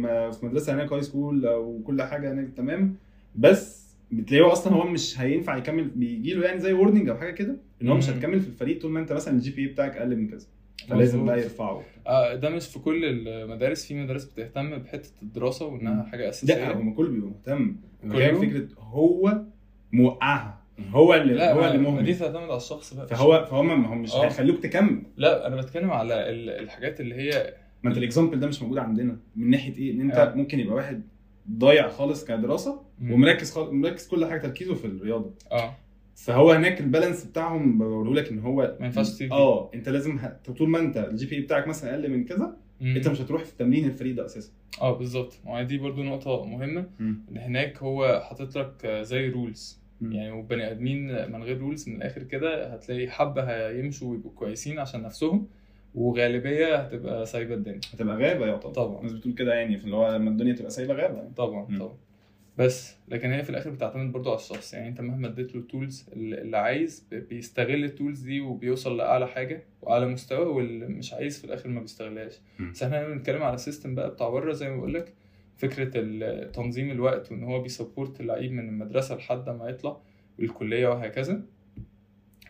مدرسة 0.43 0.75
هناك 0.75 0.93
high 0.93 1.03
school 1.03 1.47
أو 1.47 1.83
كل 1.87 2.03
حاجة 2.03 2.33
هناك 2.33 2.49
تمام 2.57 2.97
بس 3.37 3.82
بتلاقيه 4.13 4.53
أصلا 4.53 4.73
هو 4.75 4.87
مش 4.87 5.21
هينفع 5.21 5.57
يكمل 5.57 5.85
بيجي 5.85 6.35
له 6.35 6.45
يعني 6.47 6.61
زي 6.61 6.73
warning 6.73 7.09
أو 7.09 7.17
حاجة 7.17 7.31
كده 7.31 7.57
إن 7.83 7.89
هو 7.89 7.95
مش. 7.97 8.11
هتكمل 8.11 8.41
في 8.41 8.49
الفريق 8.49 8.81
طول 8.83 8.91
ما 8.91 9.01
أنت 9.01 9.13
مثلا 9.13 9.35
ال 9.35 9.51
GPA 9.51 9.67
بتاعك 9.67 9.97
أقل 9.97 10.17
من 10.17 10.29
كذا 10.29 10.47
فلازم. 10.89 11.25
بقى 11.27 11.39
يرفعه 11.43 11.83
آه 12.07 12.35
ده 12.35 12.51
مش 12.51 12.67
في 12.67 12.79
كل 12.79 13.05
المدارس 13.29 13.87
في 13.87 13.95
مدارس 13.95 14.25
بتهتم 14.25 14.77
بحتة 14.79 15.11
الدراسة 15.23 15.67
وإنها. 15.67 16.03
حاجة 16.03 16.29
أساسية 16.29 16.55
لا 16.55 16.77
هو 16.77 16.95
كله 16.95 17.09
بيبقى 17.11 17.31
مهتم 17.31 17.77
كله؟ 18.03 18.41
فكرة 18.41 18.69
هو 18.79 19.43
موقعها 19.93 20.59
هو 20.91 21.15
اللي 21.15 21.35
لا 21.35 21.53
هو 21.53 21.67
اللي 21.67 21.79
مهمل 21.79 22.05
دي 22.05 22.15
تعتمد 22.15 22.37
على 22.37 22.57
الشخص 22.57 22.95
بقى 22.95 23.07
فهو 23.09 23.47
فهم 23.51 23.83
ما 23.83 23.93
هم 23.95 24.03
مش 24.03 24.13
آه. 24.15 24.25
هيخلوك 24.25 24.59
تكمل 24.63 25.03
لا 25.17 25.47
أنا 25.47 25.57
بتكلم 25.57 25.91
على 25.91 26.15
ال- 26.31 26.51
الحاجات 26.51 27.01
اللي 27.01 27.15
هي 27.15 27.55
ما 27.83 27.91
أنت 27.91 27.99
ال 27.99 28.04
example 28.04 28.41
ده 28.41 28.47
مش 28.47 28.63
موجود 28.63 28.79
عندنا 28.79 29.17
من 29.37 29.51
ناحية 29.51 29.77
إيه 29.79 29.93
إن 29.93 30.01
أنت 30.01 30.15
آه. 30.17 30.35
ممكن 30.35 30.61
يبقى 30.61 30.75
واحد 30.75 31.03
ضايع 31.51 31.89
خالص 31.89 32.25
كدراسة. 32.25 32.83
ومركز 33.03 33.53
خالص 33.53 33.71
مركز 33.73 34.09
كل 34.09 34.27
حاجة 34.27 34.41
تركيزه 34.41 34.75
في 34.75 34.85
الرياضة. 34.85 35.35
آه. 35.53 35.77
فهو 36.15 36.51
هناك 36.53 36.81
ال 36.81 36.86
balance 36.86 37.25
بتاعهم 37.25 37.79
بقوله 37.79 38.15
لك 38.15 38.29
إن 38.29 38.39
هو 38.39 38.77
ما 38.81 38.87
ينفعش. 38.87 39.23
آه 39.23 39.71
أنت 39.75 39.89
لازم 39.89 40.19
ه... 40.19 40.37
طول 40.59 40.69
ما 40.69 40.79
أنت 40.79 40.97
ال 40.97 41.27
GPA 41.27 41.41
بتاعك 41.41 41.69
مثلا 41.69 41.91
أقل 41.91 42.11
من 42.11 42.25
كذا 42.25 42.57
مم. 42.81 42.97
أنت 42.97 43.09
مش 43.09 43.21
هتروح 43.21 43.45
في 43.45 43.57
تمرين 43.59 43.85
الفريق 43.85 44.15
ده 44.15 44.25
أساسا. 44.27 44.53
آه 44.81 44.99
بالظبط. 44.99 45.39
ما 45.47 45.63
دي 45.63 45.79
برضو 45.79 46.03
نقطة 46.03 46.45
مهمة. 46.45 46.87
إن 47.01 47.37
هناك 47.37 47.79
هو 47.79 48.23
حاطط 48.29 48.57
لك 48.59 48.87
زي 48.87 49.29
rules 49.29 49.83
يعني 50.03 50.31
وبني 50.31 50.71
آدمين 50.71 51.31
من 51.33 51.43
غير 51.43 51.59
rules 51.59 51.89
من 51.89 51.97
الآخر 51.97 52.23
كده 52.23 52.75
هتلاقي 52.75 53.09
حبة 53.11 53.43
هيمشوا 53.43 54.11
ويبقوا 54.11 54.33
كويسين 54.33 54.79
عشان 54.79 55.03
نفسهم. 55.03 55.47
وغالبية 55.95 56.77
هتبقى 56.77 57.27
سايبة 57.27 57.55
الدنيا 57.55 57.81
هتبقى 57.93 58.17
غابة 58.17 58.47
يعتبر 58.47 58.73
طبعا. 58.73 58.99
الناس 58.99 59.13
بتقول 59.13 59.35
كده 59.35 59.55
يعني 59.55 59.79
في 59.79 59.85
اللي 59.85 59.97
هو 59.97 60.15
لما 60.17 60.31
الدنيا 60.31 60.53
تبقى 60.55 60.71
سايبة 60.71 60.95
غابة 60.95 61.17
يعني. 61.17 61.31
طبعا 61.37 61.67
مم. 61.69 61.79
طبعا 61.79 61.97
بس 62.59 62.97
لكن 63.09 63.31
هي 63.31 63.43
في 63.43 63.51
الآخر 63.51 63.71
بتعتمد 63.71 64.13
برضو 64.13 64.31
على 64.31 64.39
الشخص 64.39 64.75
يعني 64.75 64.89
أنت 64.89 65.01
مهما 65.01 65.29
اديت 65.29 65.55
له 65.55 65.61
ال 65.61 65.68
tools 65.68 66.07
اللي 66.13 66.57
عايز 66.59 67.07
بيستغل 67.13 67.85
ال 67.85 67.91
tools 67.91 68.21
دي 68.21 68.41
وبيوصل 68.41 68.97
لأعلى 68.97 69.29
حاجة 69.29 69.63
وأعلى 69.83 70.07
مستوى 70.07 70.47
واللي 70.47 70.87
مش 70.87 71.15
عايز 71.15 71.39
في 71.39 71.45
الآخر 71.45 71.69
ما 71.69 71.81
بيستغلهاش. 71.81 72.41
بس 72.73 72.83
إحنا 72.83 73.09
بنتكلم 73.09 73.43
على 73.43 73.59
system 73.59 73.95
بقى 73.95 74.11
بتاع 74.11 74.29
بره 74.29 74.53
زي 74.53 74.71
ما 74.71 74.77
بقول 74.77 74.95
لك 74.95 75.15
فكرة 75.57 75.85
تنظيم 76.45 76.91
الوقت 76.91 77.33
وإن 77.33 77.43
هو 77.43 77.63
بي 77.63 77.76
support 77.76 78.21
اللعيب 78.21 78.53
من 78.53 78.69
المدرسة 78.69 79.17
لحد 79.17 79.49
ما 79.49 79.69
يطلع 79.69 79.97
الكليه 80.41 80.89
وهكذا 80.89 81.43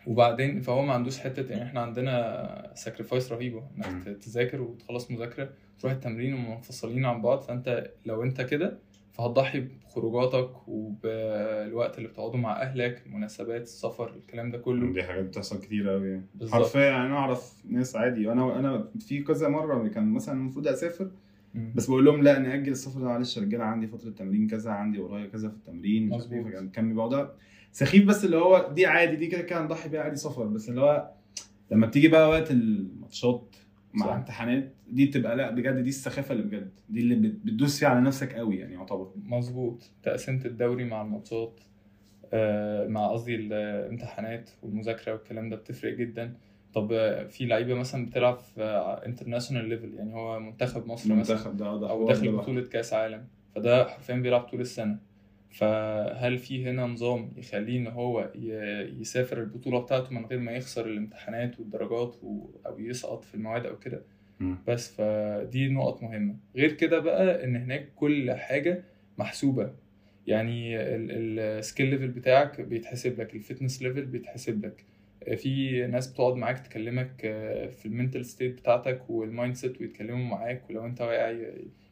وبعدين 0.07 0.61
فهو 0.61 0.85
ما 0.85 0.93
عندوش 0.93 1.19
حتة 1.19 1.51
يعني 1.51 1.63
إحنا 1.63 1.79
عندنا 1.81 2.71
sacrifice 2.75 3.31
رهيبة 3.31 3.63
انك. 3.77 4.03
تذاكر 4.03 4.61
وتخلص 4.61 5.11
مذاكرة 5.11 5.49
تروح 5.79 5.93
التمرين 5.93 6.33
ومنفصلين 6.33 7.05
عن 7.05 7.21
بعض 7.21 7.41
فانت 7.41 7.91
لو 8.05 8.23
انت 8.23 8.41
كده 8.41 8.77
فهتضحي 9.11 9.59
بخروجاتك 9.59 10.67
وبالوقت 10.67 11.97
اللي 11.97 12.09
بتقعده 12.09 12.37
مع 12.37 12.61
أهلك 12.61 13.03
المناسبات 13.05 13.61
السفر 13.61 14.15
الكلام 14.15 14.51
ده 14.51 14.57
كله 14.57 14.93
دي 14.93 15.03
حاجات 15.03 15.25
بتحصل 15.25 15.59
كتير 15.59 15.89
قوي 15.89 16.09
يعني. 16.09 16.25
حرفيا 16.51 16.81
يعني 16.81 17.05
أنا 17.07 17.15
أعرف 17.17 17.53
ناس 17.69 17.95
عادي 17.95 18.27
وأنا 18.27 18.59
أنا 18.59 18.87
في 18.99 19.21
كذا 19.21 19.47
مرة 19.49 19.87
كان 19.87 20.13
مثلا 20.13 20.35
المفروض 20.35 20.67
أسافر. 20.67 21.11
بس 21.75 21.87
بقول 21.89 22.05
لهم 22.05 22.23
لا 22.23 22.39
ناجل 22.39 22.71
السفر 22.71 22.99
ده 22.99 23.05
معلش 23.05 23.37
يا 23.37 23.41
رجاله 23.41 23.63
عندي 23.63 23.87
فترة 23.87 24.09
تمرين 24.09 24.47
كذا 24.47 24.71
عندي 24.71 24.99
ورايا 24.99 25.27
كذا 25.27 25.49
في 25.49 25.55
التمرين 25.55 26.09
إيه 26.11 26.17
مظبوط. 26.17 26.71
كان 26.73 26.89
بيبقى 26.89 27.09
ده 27.09 27.31
سخيف 27.73 28.05
بس 28.05 28.25
اللي 28.25 28.37
هو 28.37 28.71
دي 28.73 28.85
عادي 28.85 29.15
دي 29.15 29.27
كده 29.27 29.41
كده 29.41 29.61
هنضحي 29.61 29.89
بيها 29.89 30.01
عادي 30.01 30.15
سفر. 30.15 30.43
بس 30.45 30.69
اللي 30.69 30.81
هو 30.81 31.11
لما 31.71 31.87
بتيجي 31.87 32.07
بقى 32.07 32.29
وقت 32.29 32.51
الماتشات 32.51 33.55
مع 33.93 34.05
صح. 34.07 34.13
امتحانات 34.13 34.73
دي 34.89 35.05
بتبقى 35.05 35.35
لا 35.35 35.51
بجد 35.51 35.75
دي 35.83 35.89
السخافة 35.89 36.31
اللي 36.33 36.43
بجد 36.43 36.71
دي 36.89 36.99
اللي 36.99 37.15
بت- 37.15 37.39
بتدوس 37.45 37.79
فيها 37.79 37.89
على 37.89 38.01
نفسك 38.01 38.33
قوي 38.35 38.57
يعني 38.57 38.73
يعتبر. 38.73 39.11
مظبوط. 39.15 39.91
تقسيمة 40.03 40.45
الدوري 40.45 40.83
مع 40.85 41.01
الماتشات 41.01 41.59
آه، 42.33 42.87
مع 42.87 43.07
قصدي 43.11 43.35
الامتحانات 43.35 44.49
والمذاكرة 44.63 45.13
والكلام 45.13 45.49
ده 45.49 45.55
بتفرق 45.55 45.93
جدا. 45.93 46.33
طب 46.73 46.91
آه، 46.91 47.23
في 47.23 47.45
لعيبة 47.45 47.73
مثلا 47.73 48.05
بتلعب 48.05 48.37
في 48.39 48.61
international 49.05 49.69
level 49.69 49.93
يعني 49.93 50.13
هو 50.13 50.39
منتخب 50.39 50.87
مصر 50.87 51.13
مثلا 51.13 51.35
المنتخب 51.35 51.57
ده 51.57 51.77
ده 51.79 51.87
حوار 51.87 52.07
داخل. 52.07 52.31
بطولة 52.31 52.61
كأس 52.61 52.93
عالم 52.93 53.25
فده 53.55 53.85
حرفيا 53.85 54.15
بيلعب 54.15 54.41
طول 54.41 54.61
السنة. 54.61 54.99
فهل 55.53 56.37
في 56.37 56.65
هنا 56.69 56.85
نظام 56.85 57.31
يخليه 57.37 57.77
إن 57.79 57.87
هو 57.87 58.31
يسافر 58.99 59.39
البطولة 59.39 59.79
بتاعته 59.79 60.13
من 60.13 60.25
غير 60.25 60.39
ما 60.39 60.51
يخسر 60.51 60.85
الامتحانات 60.85 61.59
والدرجات 61.59 62.15
و- 62.23 62.49
أو 62.65 62.79
يسقط 62.79 63.23
في 63.23 63.35
المواد 63.35 63.65
أو 63.65 63.79
كده. 63.79 64.03
بس 64.67 64.91
فدي 64.95 65.67
نقط 65.69 66.03
مهمة. 66.03 66.35
غير 66.55 66.71
كده 66.71 66.99
بقى 66.99 67.43
إن 67.43 67.55
هناك 67.55 67.89
كل 67.95 68.31
حاجة 68.31 68.83
محسوبة. 69.17 69.73
يعني 70.27 70.77
ال 70.79 70.97
skill 70.97 71.87
level 71.89 72.07
بتاعك 72.07 72.61
بيتحسب 72.61 73.19
لك 73.21 73.35
ال 73.35 73.41
fitness 73.41 73.81
level 73.83 74.05
بيتحسب 74.05 74.65
لك. 74.65 74.85
في 75.37 75.87
ناس 75.87 76.07
بتقعد 76.11 76.33
معاك 76.35 76.59
تكلمك 76.59 77.21
في 77.71 77.85
ال 77.85 77.91
mental 77.91 78.25
state 78.25 78.53
بتاعتك 78.59 79.09
وال 79.09 79.55
mindset 79.55 79.81
ويتكلموا 79.81 80.25
معاك 80.25 80.69
ولو 80.69 80.85
أنت 80.85 81.01
واقع 81.01 81.31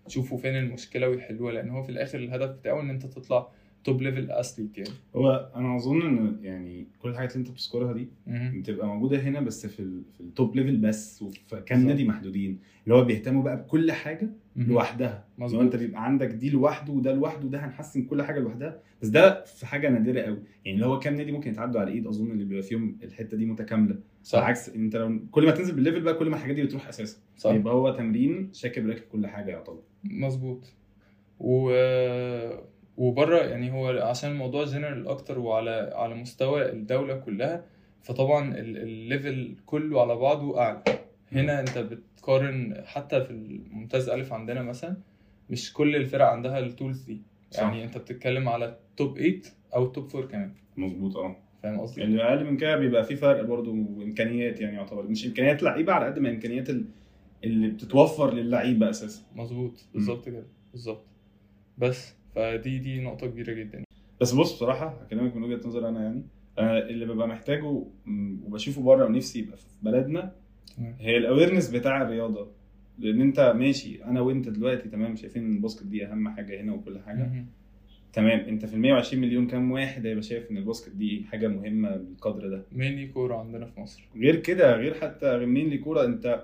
يشوفوا 0.08 0.38
فين 0.38 0.56
المشكلة 0.58 1.10
ويحلوها 1.10 1.54
لأن 1.54 1.70
هو 1.70 1.84
في 1.84 1.90
الآخر 1.90 2.20
الهدف 2.20 2.50
بتاعه 2.50 2.82
إن 2.82 2.90
أنت 2.90 3.06
تطلع 3.06 3.52
top 3.84 4.02
level 4.02 4.32
athlete 4.32 4.78
يعني. 4.78 4.90
هو 5.16 5.52
أنا 5.56 5.76
أظن 5.76 6.02
إن 6.02 6.38
يعني 6.42 6.88
كل 7.00 7.10
الحاجات 7.10 7.36
اللي 7.36 7.48
أنت 7.48 7.52
بتذكرها 7.56 7.94
دي. 7.94 8.08
بتبقى 8.28 8.88
موجودة 8.88 9.20
هنا 9.20 9.40
بس 9.40 9.66
في 9.68 9.80
ال... 9.80 10.02
في 10.14 10.22
ال 10.22 10.30
top 10.30 10.56
level 10.56 10.78
بس 10.78 11.22
وفي 11.22 11.62
كام. 11.66 11.88
نادي 11.88 12.06
محدودين 12.08 12.60
اللي 12.84 12.96
هو 12.96 13.04
بيهتموا 13.04 13.44
بقى 13.44 13.58
بكل 13.58 13.92
حاجة. 13.92 14.30
لوحدها. 14.56 15.26
لو 15.40 15.62
أنت 15.62 15.76
بيبقى 15.76 16.06
عندك 16.06 16.28
دي 16.28 16.50
لوحده 16.50 16.94
وده 16.94 17.14
لوحده 17.14 17.46
وده 17.46 17.66
هنحسن 17.66 18.04
كل 18.04 18.22
حاجة 18.22 18.40
لوحدها. 18.40 18.80
بس 19.02 19.08
ده 19.08 19.44
في 19.44 19.66
حاجة 19.66 19.90
نادرة 19.90 20.22
قوي. 20.22 20.38
يعني 20.66 20.76
اللي 20.76 20.86
هو 20.86 21.00
كام 21.00 21.16
نادي 21.16 21.32
ممكن 21.32 21.52
يتعدوا 21.52 21.82
على 21.82 21.92
إيد 21.92 22.08
أظن 22.08 22.32
اللي 22.32 22.44
بيبقى 22.44 22.64
فيهم 22.64 22.98
الحتة 23.04 23.38
دي 23.38 23.46
متكاملة. 23.46 23.96
صح. 24.24 24.40
بالعكس 24.40 24.70
أنت 24.70 24.96
لو 24.96 25.20
كل 25.32 25.46
ما 25.46 25.52
تنزل 25.52 25.76
بال 25.76 25.83
level 25.83 26.02
بقى 26.02 26.14
كل 26.14 26.30
ما 26.30 26.36
الحاجات 26.36 26.56
دي 26.56 26.64
بتروح 26.64 26.88
أساسا. 26.88 27.18
صح. 27.38 27.52
يبقى 27.52 27.74
هو 27.74 27.96
تمرين 27.96 28.50
شاكب 28.54 28.88
راكب 28.88 29.02
كل 29.12 29.28
حاجة 29.28 29.52
يعتبر. 29.52 29.80
مظبوط. 30.04 30.74
و 31.40 31.72
وبره 32.98 33.38
يعني 33.38 33.72
هو 33.72 33.88
عشان 33.88 34.32
الموضوع 34.32 34.66
جنرال 34.66 35.08
أكتر 35.08 35.40
وعلى 35.40 35.92
على 35.96 36.16
مستوى 36.16 36.70
الدولة 36.72 37.16
كلها 37.18 37.66
فطبعا 38.04 38.56
ال- 38.58 38.78
ال 38.78 38.91
level 38.91 39.56
كله 39.66 40.02
على 40.02 40.16
بعضه 40.16 40.60
أعلى. 40.60 40.84
هنا 41.32 41.60
أنت 41.60 41.78
بتقارن 41.78 42.82
حتى 42.86 43.22
في 43.24 43.32
الممتاز 43.32 44.10
ألف 44.10 44.34
عندنا 44.34 44.62
مثلا 44.62 44.98
مش 45.50 45.74
كل 45.74 45.96
الفرق 45.96 46.26
عندها 46.26 46.60
التولز 46.60 47.02
دي 47.02 47.22
صح. 47.52 47.60
يعني 47.64 47.84
أنت 47.84 47.98
بتتكلم 47.98 48.50
على 48.50 48.78
توب 48.98 49.18
8 49.18 49.42
أو 49.76 49.86
توب 49.88 50.16
4 50.16 50.28
كمان. 50.32 50.54
مظبوط 50.78 51.18
آه. 51.18 51.36
فاهم 51.64 51.80
قصدي؟ 51.80 52.04
اللي 52.04 52.24
أقل 52.24 52.46
من 52.46 52.58
كده 52.58 52.76
بيبقى 52.78 53.04
في 53.04 53.16
فرق 53.16 53.42
برضه 53.46 53.72
وإمكانيات 53.72 54.62
يعني 54.62 54.76
يعتبر. 54.76 55.04
مش 55.04 55.26
إمكانيات 55.26 55.64
لعيبة 55.64 55.94
على 55.94 56.06
قد 56.06 56.20
ما 56.20 56.30
إمكانيات 56.30 56.70
ال- 56.70 56.86
اللي 57.44 57.68
بتتوفر 57.68 58.34
للعيبة 58.34 58.90
أساسا. 58.90 59.22
مظبوط. 59.36 59.86
بالظبط 59.94 60.26
كده. 60.26 60.44
بالظبط. 60.72 61.06
بس 61.78 62.14
فدي 62.36 62.80
دي 62.80 63.02
نقطة 63.02 63.28
كبيرة 63.28 63.54
جدا. 63.54 63.84
بس 64.22 64.34
بص 64.34 64.54
بصراحة 64.56 64.88
هكلمك 64.88 65.36
من 65.36 65.44
وجهة 65.44 65.68
نظر 65.68 65.90
أنا 65.90 66.04
يعني 66.04 66.24
أنا 66.60 66.90
اللي 66.90 67.06
ببقى 67.06 67.28
محتاجه 67.28 67.84
وبشوفه 68.46 68.82
بره 68.82 69.06
ونفسي 69.06 69.40
يبقى 69.40 69.58
في 69.58 69.66
بلدنا 69.82 70.32
هي 71.00 71.18
ال 71.18 71.23
awareness 71.23 71.70
بتاع 71.70 72.02
الرياضة. 72.02 72.48
لأن 73.00 73.22
أنت 73.22 73.54
ماشي 73.56 74.04
أنا 74.04 74.22
وأنت 74.22 74.50
دلوقتي 74.50 74.90
تمام 74.90 75.16
شايفين 75.16 75.44
إن 75.46 75.56
ال 75.56 75.60
basket 75.60 75.84
دي 75.86 76.06
أهم 76.06 76.30
حاجة 76.30 76.62
هنا 76.62 76.74
وكل 76.74 77.00
حاجة. 77.00 77.46
تمام. 78.14 78.40
أنت 78.40 78.66
في 78.66 78.74
ال 78.74 78.80
120 78.80 79.22
مليون 79.22 79.48
كام 79.48 79.72
واحد 79.72 80.06
هيبقى 80.06 80.24
شايف 80.24 80.52
إن 80.52 80.58
ال 80.58 80.63
basket 80.63 80.96
دي 80.96 81.26
حاجة 81.32 81.48
مهمة 81.48 81.96
بالقدر 81.96 82.50
ده؟ 82.50 82.64
mainly 82.72 83.08
كورة 83.08 83.36
عندنا 83.36 83.66
في 83.66 83.80
مصر. 83.80 84.08
غير 84.16 84.36
كده 84.36 84.76
غير 84.76 84.94
حتى 84.94 85.38
mainly 85.38 85.78
كورة 85.78 86.06
أنت 86.06 86.44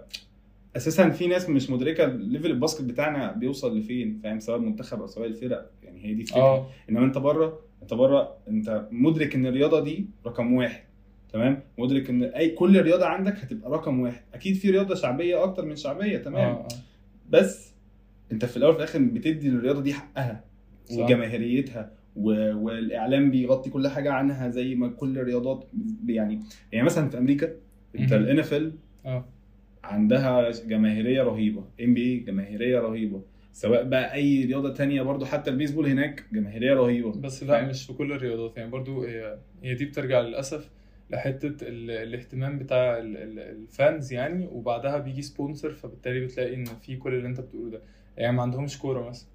أساسا 0.76 1.10
في 1.10 1.28
ناس 1.28 1.50
مش 1.50 1.70
مدركة 1.70 2.06
level 2.06 2.52
ال 2.52 2.56
basket 2.56 2.82
بتاعنا 2.84 3.32
بيوصل 3.32 3.78
لفين 3.80 4.20
فاهم؟ 4.24 4.40
سواء 4.40 4.58
المنتخب 4.58 5.02
أو 5.02 5.08
سواء 5.08 5.28
الفرق. 5.28 5.72
يعني 5.84 6.06
هي 6.06 6.14
دي 6.14 6.22
الفكرة. 6.22 6.42
آه. 6.42 6.68
إنما 6.90 7.06
أنت 7.06 7.18
بره 7.18 7.60
أنت 7.82 7.94
بره 7.94 8.38
أنت 8.48 8.88
مدرك 8.92 9.36
إن 9.36 9.46
الرياضة 9.46 9.84
دي 9.84 10.06
رقم 10.26 10.54
واحد 10.54 10.84
تمام؟ 11.34 11.60
مدرك 11.78 12.10
إن 12.10 12.24
أي 12.24 12.50
كل 12.50 12.82
رياضة 12.82 13.06
عندك 13.06 13.38
هتبقى 13.38 13.72
رقم 13.72 14.00
واحد. 14.00 14.22
أكيد 14.34 14.56
في 14.56 14.72
رياضة 14.72 14.96
شعبية 14.96 15.44
أكتر 15.44 15.66
من 15.66 15.76
شعبية 15.76 16.18
تمام؟ 16.18 16.46
آه 16.56 16.60
آه. 16.62 16.68
بس 17.30 17.74
أنت 18.32 18.46
في 18.46 18.58
الأول 18.58 18.74
وفي 18.74 18.84
الآخر 18.84 19.00
بتدي 19.00 19.50
للرياضة 19.50 19.82
دي 19.82 19.94
حقها 19.94 20.44
صح. 20.86 20.98
وجماهيريتها 20.98 21.92
و... 22.16 22.30
والإعلام 22.56 23.32
بيغطي 23.32 23.70
كل 23.70 23.88
حاجة 23.88 24.12
عنها 24.12 24.50
زي 24.50 24.76
ما 24.76 24.88
كل 24.88 25.20
الرياضات 25.20 25.66
يعني 26.08 26.40
يعني 26.72 26.86
مثلا 26.86 27.10
في 27.10 27.18
أمريكا 27.18 27.54
أنت. 28.00 28.14
ال 28.14 28.40
NFL 28.40 28.74
عندها 29.88 30.52
جماهيرية 30.52 31.24
رهيبة 31.24 31.64
NBA 31.84 32.18
جماهيرية 32.18 32.80
رهيبة. 32.80 33.22
سواء 33.54 33.84
بقى 33.84 34.14
أي 34.14 34.46
رياضة 34.46 34.74
تانية 34.74 35.02
برضو 35.02 35.26
حتى 35.26 35.50
البيسبول 35.50 35.88
هناك 35.88 36.24
جماهيرية 36.34 36.74
رهيبة. 36.74 37.12
بس 37.12 37.44
لا؟ 37.44 37.66
مش 37.66 37.86
في 37.86 37.94
كل 37.94 38.12
الرياضات. 38.12 38.58
يعني 38.58 38.70
برضو 38.70 39.04
هي 39.64 39.76
دي 39.76 39.86
بترجع 39.86 40.22
للأسف 40.22 40.70
لحتة 41.10 41.48
ال... 41.62 41.92
الاهتمام 41.92 42.60
بتاع 42.60 42.98
ال... 42.98 43.18
ال... 43.18 43.40
ال 43.40 43.55
fans 43.55 44.14
يعني 44.14 44.48
وبعدها 44.52 44.98
بيجي 44.98 45.22
sponsor 45.22 45.72
فبالتالي 45.72 46.20
بتلاقي 46.26 46.56
إن 46.56 46.66
في 46.66 46.96
كل 46.96 47.14
اللي 47.14 47.28
أنت 47.28 47.40
بتقوله 47.40 47.72
ده. 47.72 47.82
يعني 48.18 48.36
ما 48.36 48.42
عندهمش 48.42 48.80
كورة 48.80 49.10
مثلا. 49.10 49.28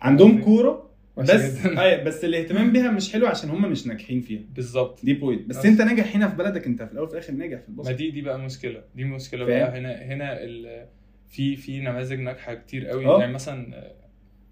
عندهم 0.00 0.42
كورة؟ 0.42 0.90
بس. 1.16 1.66
أي 1.66 2.04
بس 2.04 2.24
الاهتمام 2.24 2.72
بيها 2.72 2.90
مش 2.90 3.12
حلو 3.12 3.26
عشان 3.26 3.50
هم 3.50 3.70
مش 3.70 3.86
ناجحين 3.86 4.20
فيها. 4.20 4.42
بالظبط. 4.54 5.04
دي 5.04 5.14
point 5.14 5.48
بس 5.48 5.56
بس. 5.56 5.66
انت 5.66 5.80
ناجح 5.82 6.16
هنا 6.16 6.28
في 6.28 6.36
بلدك 6.36 6.66
انت 6.66 6.82
في 6.82 6.92
الأول 6.92 7.06
وفي 7.06 7.14
الآخر 7.18 7.32
ناجح 7.32 7.58
في 7.58 7.64
ما 7.68 7.72
ال 7.72 7.75
basket 7.75 7.94
دي 7.96 8.10
دي 8.10 8.22
بقى 8.22 8.38
مشكلة. 8.38 8.82
دي 8.94 9.04
مشكلة 9.04 9.46
فاهم؟ 9.46 9.58
بقى 9.70 9.78
هنا 9.78 10.02
هنا 10.02 10.42
ال... 10.44 10.86
في 11.28 11.56
في 11.56 11.80
نماذج 11.80 12.18
ناجحة 12.20 12.54
كتير 12.54 12.86
قوي. 12.86 13.06
آه. 13.06 13.20
يعني 13.20 13.32
مثلا 13.32 13.92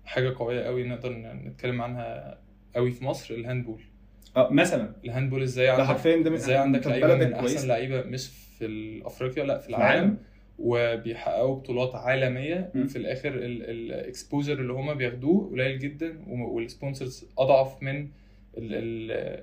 حاجة 0.05 0.35
قوية 0.39 0.61
قوي 0.63 0.85
نقدر 0.85 1.13
نتكلم 1.13 1.83
عنها 1.83 2.39
قوي 2.77 2.91
في 2.91 3.05
مصر 3.05 3.35
ال 3.35 3.39
handball. 3.39 3.81
آه 4.37 4.53
مثلا. 4.53 4.97
ال 5.05 5.09
handball 5.09 5.43
إزاي 5.43 5.69
عندك 5.69 6.33
إزاي 6.33 6.57
عندك 6.57 6.83
في 6.83 6.89
لعيبة 6.89 7.15
من 7.15 7.33
أحسن 7.33 7.69
لعيبة 7.69 8.03
مش 8.03 8.27
في 8.59 9.03
افريقيا 9.05 9.45
لا 9.45 9.59
في 9.59 9.63
في 9.65 9.69
العالم. 9.69 9.87
العالم. 9.99 10.19
وبيحققوا 10.63 11.55
بطولات 11.57 11.95
عالمية 11.95 12.71
م. 12.75 12.83
وفي 12.85 12.97
الآخر 12.97 13.31
ال 13.35 13.48
exposure 13.48 14.53
اللي 14.61 14.73
هما 14.73 14.95
بياخدوه 14.95 15.51
قليل 15.51 15.79
جدا 15.79 16.19
وال 16.29 16.48
sponsors 16.48 17.25
أضعف 17.39 17.83
من 17.83 17.97
ال- 17.99 18.09
ال- 18.59 19.43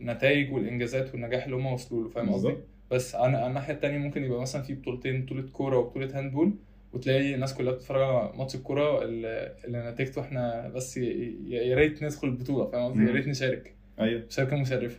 النتائج 0.00 0.52
والإنجازات 0.52 1.12
والنجاح 1.12 1.44
اللي 1.44 1.56
هما 1.56 1.72
وصلوا 1.72 2.02
له 2.02 2.08
فاهم 2.08 2.30
قصدي؟ 2.32 2.54
بس 2.90 3.14
على 3.14 3.46
الناحية 3.46 3.74
التانية 3.74 3.98
ممكن 3.98 4.24
يبقى 4.24 4.40
مثلا 4.40 4.62
في 4.62 4.74
بطولتين 4.74 5.22
بطولة 5.24 5.42
كورة 5.52 5.76
وبطولة 5.78 6.18
handball 6.18 6.52
وتلاقي 6.92 7.34
الناس 7.34 7.54
كلها 7.54 7.72
بتتفرج 7.72 8.02
على 8.02 8.32
ماتش 8.38 8.54
الكورة 8.54 9.02
اللي 9.04 9.54
نتيجته 9.90 10.20
إحنا 10.20 10.68
بس 10.68 10.96
يا 10.96 11.74
ريت 11.76 12.02
ندخل 12.02 12.28
البطولة 12.28 12.66
فاهم 12.70 12.84
قصدي؟ 12.92 13.04
يا 13.06 13.12
ريت 13.12 13.28
نشارك 13.28 13.74
أيوه 14.00 14.22
مشاركة 14.30 14.56
مشرفة 14.56 14.98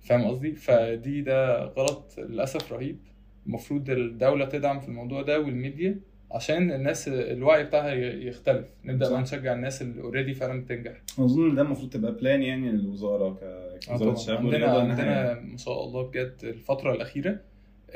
فاهم 0.00 0.24
قصدي؟ 0.24 0.52
فدي 0.54 1.20
ده 1.20 1.64
غلط 1.64 2.14
للأسف 2.18 2.72
رهيب 2.72 2.96
المفروض 3.46 3.90
الدولة 3.90 4.44
تدعم 4.44 4.80
في 4.80 4.88
الموضوع 4.88 5.22
ده 5.22 5.40
والميديا 5.40 6.00
عشان 6.30 6.72
الناس 6.72 7.08
الوعي 7.08 7.64
بتاعها 7.64 7.94
يختلف. 7.94 8.68
نبدأ 8.84 9.04
صح. 9.06 9.12
بقى 9.12 9.22
نشجع 9.22 9.52
الناس 9.52 9.82
اللي 9.82 10.02
already 10.02 10.34
فعلا 10.34 10.60
بتنجح. 10.62 10.92
أظن 11.18 11.48
ان 11.50 11.54
ده 11.54 11.62
المفروض 11.62 11.90
تبقى 11.90 12.12
plan 12.12 12.42
يعني 12.42 12.70
للوزارة 12.72 13.34
ك- 13.34 13.42
آه 13.42 13.78
كوزارة 13.92 14.12
الشباب 14.12 14.38
عندنا 14.38 14.66
عندنا 14.78 15.40
ما 15.40 15.56
شاء 15.56 15.84
الله 15.84 16.02
بجد 16.08 16.34
الفترة 16.44 16.92
الأخيرة 16.94 17.30
آه، 17.30 17.40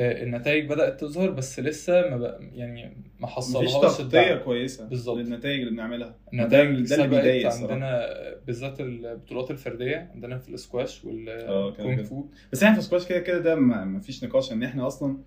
النتائج 0.00 0.68
بدأت 0.68 1.00
تظهر 1.00 1.30
بس 1.30 1.60
لسه 1.60 2.10
ما 2.10 2.16
بقى 2.16 2.40
يعني 2.52 2.96
ما 3.20 3.26
حصلهاش 3.26 3.72
تغطية 3.98 4.34
كويسة 4.34 4.84
بالظبط. 4.88 5.16
للنتائج 5.18 5.58
اللي 5.60 5.70
بنعملها. 5.70 6.16
النتائج 6.32 6.86
ده 6.88 6.94
اللي 6.96 7.08
بيضايق 7.08 7.52
عندنا 7.52 8.08
بالذات 8.46 8.80
البطولات 8.80 9.50
الفردية 9.50 10.10
عندنا 10.14 10.38
في 10.38 10.48
الاسكواش 10.48 11.06
آه 11.28 11.64
وال 11.66 11.77
kung. 11.77 12.02
fu. 12.02 12.24
بس 12.52 12.62
إحنا 12.62 12.76
في 12.76 12.82
سكواش 12.82 13.06
كده 13.06 13.18
كده 13.20 13.38
ده 13.38 13.54
ما 13.54 14.00
فيش 14.00 14.24
نقاش 14.24 14.52
ان 14.52 14.62
إحنا 14.62 14.86
أصلا 14.86 15.18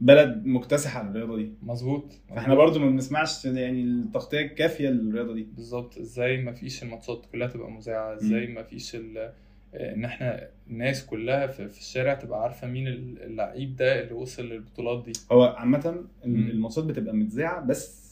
بلد 0.00 0.46
مكتسحة 0.46 1.00
على 1.00 1.08
الرياضه 1.10 1.36
دي. 1.36 1.52
مظبوط. 1.62 2.12
فاحنا 2.28 2.54
برضو 2.54 2.78
ما 2.78 2.90
بنسمعش 2.90 3.44
يعني 3.44 3.82
التغطية 3.82 4.40
الكافية 4.40 4.88
للرياضة 4.88 5.34
دي. 5.34 5.48
بالظبط. 5.56 5.98
إزاي 5.98 6.36
ما 6.42 6.52
فيش 6.52 6.82
الماتشات 6.82 7.26
كلها 7.32 7.48
تبقى 7.48 7.70
مذاعة؟ 7.70 8.14
إزاي 8.14 8.46
ما 8.46 8.62
فيش 8.62 8.94
ال- 8.94 9.32
إن 9.74 10.04
إحنا 10.04 10.48
الناس 10.70 11.06
كلها 11.06 11.46
في, 11.46 11.66
الشارع 11.66 12.14
تبقى 12.14 12.42
عارفة 12.42 12.66
مين 12.66 12.88
اللعيب 12.88 13.76
ده 13.76 14.00
اللي 14.02 14.12
وصل 14.14 14.42
للبطولات 14.48 15.04
دي 15.04 15.12
هو 15.32 15.42
عامة. 15.44 16.04
الماتشات 16.24 16.84
بتبقى 16.84 17.14
متذاعه 17.14 17.60
بس 17.66 18.04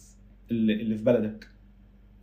اللي, 0.51 0.97
في 0.97 1.05
بلدك 1.05 1.47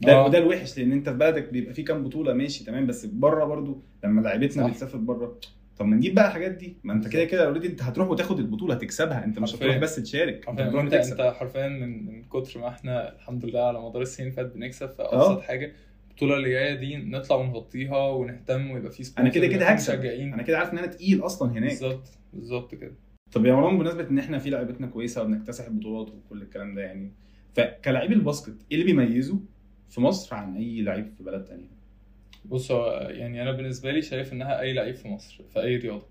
ده 0.02 0.14
آه. 0.14 0.26
وده 0.26 0.38
الوحش 0.38 0.78
لأن 0.78 0.92
أنت 0.92 1.10
في 1.10 1.16
بلدك 1.16 1.50
بيبقى 1.54 1.74
في 1.74 1.84
كام 1.84 2.04
بطولة 2.04 2.34
ماشي 2.34 2.64
تمام 2.66 2.88
بس 2.88 3.06
بره 3.06 3.46
برضو 3.46 3.82
لما 4.04 4.22
لعيبتنا. 4.22 4.68
بتسافر 4.68 4.98
بره 4.98 5.40
طب 5.78 5.86
ما 5.86 5.96
نجيب 5.96 6.16
بقى 6.16 6.28
الحاجات 6.28 6.52
دي 6.52 6.78
ما 6.84 6.94
أنت 6.94 7.08
كده 7.08 7.26
كده 7.26 7.46
اوريدي 7.46 7.68
أنت 7.68 7.82
هتروح 7.84 8.10
وتاخد 8.10 8.40
البطولة 8.40 8.74
هتكسبها 8.76 9.26
أنت 9.26 9.40
مش. 9.40 9.56
هتروح 9.56 9.78
بس 9.78 9.96
تشارك 9.96 10.50
أنت 10.50 10.60
هتروح 10.62 10.84
انت 10.84 10.94
أنت 10.94 11.22
حرفيا 11.22 11.68
من 11.68 12.06
من 12.06 12.24
كتر 12.24 12.60
ما 12.60 12.68
إحنا 12.68 13.16
الحمد 13.16 13.46
لله 13.46 13.68
على 13.68 13.80
مدار 13.82 14.02
السنين 14.02 14.32
فاتت 14.32 14.56
بنكسب 14.56 14.90
في 14.90 15.02
آه. 15.02 15.32
ابسط 15.32 15.42
حاجة 15.42 15.72
البطولة 16.22 16.38
اللي 16.38 16.50
جاية 16.50 16.76
دي 16.76 16.96
نطلع 16.98 17.36
ونغطيها 17.36 18.10
ونهتم 18.10 18.72
ويبقى 18.72 18.92
في 18.92 19.12
أنا 19.18 19.30
كده 19.30 19.48
كده 19.48 19.66
هكسب. 19.66 20.06
أنا 20.06 20.44
كده 20.44 20.58
عارف 20.58 20.74
ان 20.74 20.78
أنا 20.78 20.88
تقيل 20.88 21.26
أصلا 21.26 21.52
هناك. 21.52 21.70
بالظبط 21.70 22.08
بالظبط 22.34 22.76
كده. 22.76 22.92
طب 23.32 23.46
يا 23.46 23.54
مروان 23.54 23.78
بمناسبة 23.78 24.10
إن 24.10 24.20
إحنا 24.20 24.40
في 24.40 24.50
لعيبتنا 24.50 24.88
كويسة 24.88 25.22
وبنكتسح 25.22 25.70
بطولات 25.70 26.08
وكل 26.14 26.42
الكلام 26.42 26.76
ده 26.76 26.82
يعني 26.82 27.12
فكلاعب 27.54 28.12
ال 28.12 28.18
basket 28.18 28.56
إيه 28.72 28.82
اللي 28.82 28.94
بيميزه 28.94 29.40
في 29.90 30.02
مصر 30.02 30.36
عن 30.36 30.56
أي 30.58 30.82
لعيب 30.82 31.06
في 31.18 31.24
بلد 31.24 31.44
تانية؟ 31.46 31.70
بص 32.46 32.72
يعني 32.72 33.42
أنا 33.42 33.52
بالنسبة 33.52 33.92
لي 33.92 34.02
شايف 34.02 34.34
إنها 34.34 34.60
أي 34.62 34.74
لعيب 34.74 34.96
في 34.96 35.08
مصر 35.08 35.44
في 35.54 35.62
أي 35.62 35.76
رياضة. 35.78 36.06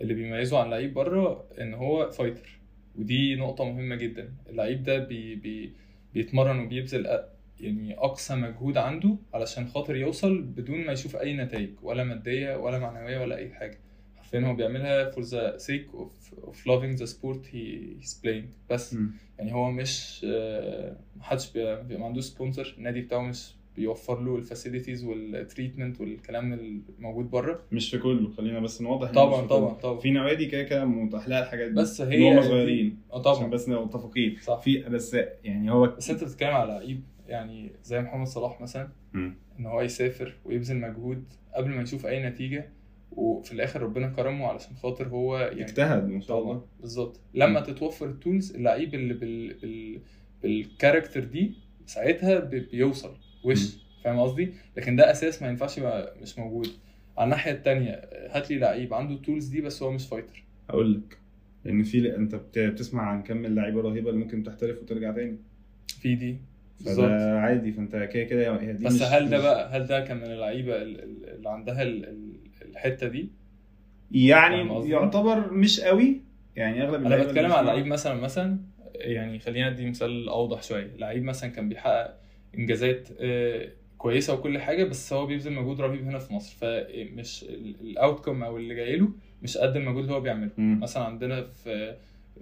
اللي 0.00 0.14
بيميزه 0.14 0.58
عن 0.58 0.70
لعيب 0.70 0.94
بره 0.94 1.44
إن 1.60 1.74
هو 1.74 2.10
fighter 2.10 2.58
ودي 2.98 3.36
نقطة 3.36 3.64
مهمة 3.64 3.96
جدا. 3.96 4.32
اللعيب 4.50 4.82
ده 4.82 4.98
بي 4.98 5.34
بي 5.34 5.72
بيتمرن 6.14 6.58
وبيبذل 6.58 7.06
يعني 7.60 7.98
أقصى 7.98 8.34
مجهود 8.36 8.76
عنده 8.76 9.16
علشان 9.34 9.66
خاطر 9.68 9.96
يوصل 9.96 10.42
بدون 10.42 10.84
ما 10.86 10.92
يشوف 10.92 11.16
أي 11.16 11.36
نتائج 11.36 11.70
ولا 11.82 12.04
مادية 12.04 12.56
ولا 12.56 12.78
معنوية 12.78 13.18
ولا 13.20 13.36
أي 13.36 13.50
حاجة. 13.50 13.78
حرفيا 14.16 14.40
هو 14.40 14.54
بيعملها 14.54 15.10
for 15.10 15.14
the 15.24 15.60
sake 15.62 15.94
of, 15.98 16.36
of 16.48 16.56
loving 16.56 16.98
the 17.02 17.06
sport 17.06 17.46
he, 17.52 18.02
he's 18.02 18.14
playing. 18.24 18.70
بس 18.70 18.96
يعني 19.38 19.54
هو 19.54 19.70
مش 19.70 20.26
آه، 20.28 20.96
محدش 21.16 21.52
بي- 21.52 21.82
بي- 21.82 21.96
ما 21.96 22.06
عندوش 22.06 22.24
sponsor 22.24 22.74
النادي 22.78 23.00
بتاعه 23.00 23.20
مش 23.22 23.54
بيوفر 23.76 24.20
له 24.20 24.36
ال 24.36 24.42
facilities 24.42 25.04
وال 25.04 25.22
treatment 25.22 26.00
والكلام 26.00 26.52
الموجود 26.52 27.30
بره. 27.30 27.60
مش 27.72 27.90
في 27.90 27.98
كله 27.98 28.30
خلينا 28.30 28.60
بس 28.60 28.82
نوضح 28.82 29.12
طبعا. 29.12 29.46
طبعا 29.46 29.74
طبعا. 29.74 29.98
في 29.98 30.10
نوادي 30.10 30.46
كده 30.46 30.62
كده 30.62 30.84
متاح 30.84 31.28
لها 31.28 31.42
الحاجات 31.42 31.68
دي 31.68 31.74
بس 31.74 32.00
هي 32.00 32.32
هم 32.38 32.42
صغيرين. 32.42 32.98
آه 33.12 33.20
عشان 33.20 33.22
طبعا 33.22 33.50
بس 33.50 33.68
نبقى 33.68 33.84
متفقين. 33.86 34.36
صح. 34.42 34.60
في 34.60 34.78
بس 34.82 35.16
يعني 35.44 35.70
هو 35.72 35.86
بس 35.86 36.10
أنت 36.10 36.24
بتتكلم 36.24 36.50
على 36.54 36.72
لعيب 36.72 37.02
يعني 37.28 37.72
زي 37.84 38.00
محمد 38.00 38.26
صلاح 38.26 38.60
مثلا. 38.60 38.88
إن 39.58 39.66
هو 39.66 39.80
يسافر 39.80 40.34
ويبذل 40.44 40.76
مجهود 40.76 41.24
قبل 41.54 41.70
ما 41.70 41.82
يشوف 41.82 42.06
أي 42.06 42.26
نتيجة 42.28 42.68
وفي 43.12 43.52
الآخر 43.52 43.82
ربنا 43.82 44.08
كرمه 44.08 44.46
علشان 44.46 44.76
خاطر 44.76 45.08
هو 45.08 45.38
يعني 45.38 45.62
اجتهد 45.62 46.08
ما 46.08 46.20
شاء 46.20 46.38
الله. 46.38 46.64
بالظبط. 46.80 47.20
لما. 47.34 47.60
تتوفر 47.60 48.06
ال 48.06 48.14
tools 48.14 48.54
اللعيب 48.54 48.94
اللي 48.94 49.14
بال... 49.14 49.54
بال... 49.54 50.00
بال 50.42 50.57
character 50.57 51.24
دي 51.24 51.54
ساعتها 51.86 52.38
بي- 52.40 52.60
بيوصل. 52.60 53.16
وش؟ 53.44 53.76
فاهم 54.04 54.18
قصدي؟ 54.20 54.52
لكن 54.76 54.96
ده 54.96 55.10
أساس 55.10 55.42
ما 55.42 55.48
ينفعش 55.48 55.78
يبقى 55.78 56.16
مش 56.22 56.38
موجود. 56.38 56.68
على 57.18 57.24
الناحية 57.24 57.52
التانية 57.52 57.90
هات 58.30 58.50
لي 58.50 58.58
لعيب 58.58 58.94
عنده 58.94 59.14
ال 59.14 59.19
tools 59.19 59.46
دي 59.46 59.60
بس 59.60 59.82
هو 59.82 59.90
مش 59.90 60.06
fighter 60.06 60.44
هقول 60.70 60.94
لك 60.94 61.18
لأن 61.64 61.82
في 61.82 62.16
أنت 62.16 62.34
بت- 62.34 62.58
بتسمع 62.58 63.02
عن 63.02 63.22
كم 63.22 63.44
اللعيبة 63.44 63.80
الرهيبه 63.80 64.10
اللي 64.10 64.20
ممكن 64.24 64.42
تحترف 64.42 64.82
وترجع 64.82 65.12
تاني. 65.12 65.36
في 66.00 66.14
دي. 66.14 66.38
فده 66.86 67.38
عادي 67.40 67.72
فانت 67.72 67.96
كده 67.96 68.24
كده 68.24 68.60
هي 68.60 68.72
دي 68.72 68.84
بس 68.84 68.94
مش 68.94 69.02
هل 69.02 69.30
ده 69.30 69.38
بقى 69.42 69.76
هل 69.76 69.86
ده 69.86 70.00
كان 70.00 70.16
من 70.16 70.24
اللعيبة 70.24 70.76
ال- 70.82 71.02
ال- 71.04 71.28
اللي 71.36 71.48
عندها 71.50 71.82
ال- 71.82 72.04
ال- 72.08 72.36
الحتة 72.62 73.08
دي؟ 73.08 73.28
يعني؟ 74.12 74.88
يعتبر 74.90 75.52
مش 75.52 75.80
قوي. 75.80 76.20
يعني 76.56 76.82
أغلب 76.82 77.06
أنا 77.06 77.16
بتكلم 77.24 77.52
على 77.52 77.66
لعيب 77.66 77.86
مثلا 77.86 78.14
مثلا 78.14 78.58
يعني 78.94 79.38
خلينا 79.38 79.68
أدي 79.68 79.90
مثال 79.90 80.28
أوضح 80.28 80.62
شوية. 80.62 80.90
لعيب 80.98 81.22
مثلا 81.24 81.50
كان 81.50 81.68
بيحقق 81.68 82.14
إنجازات 82.58 83.08
آه، 83.20 83.68
كويسة 83.98 84.34
وكل 84.34 84.58
حاجة 84.58 84.84
بس 84.84 85.12
هو 85.12 85.26
بيبذل 85.26 85.52
مجهود 85.52 85.80
رهيب 85.80 86.04
هنا 86.04 86.18
في 86.18 86.32
مصر. 86.34 86.56
فمش 86.60 87.44
الاوتكم 87.80 88.42
أو 88.42 88.56
اللي 88.56 88.74
جاي 88.74 88.96
له 88.96 89.08
مش 89.42 89.58
قد 89.58 89.76
المجهود 89.76 90.02
اللي 90.02 90.12
هو 90.14 90.20
بيعمله. 90.20 90.50
مثلا 90.58 91.02
عندنا 91.04 91.42
في 91.42 91.96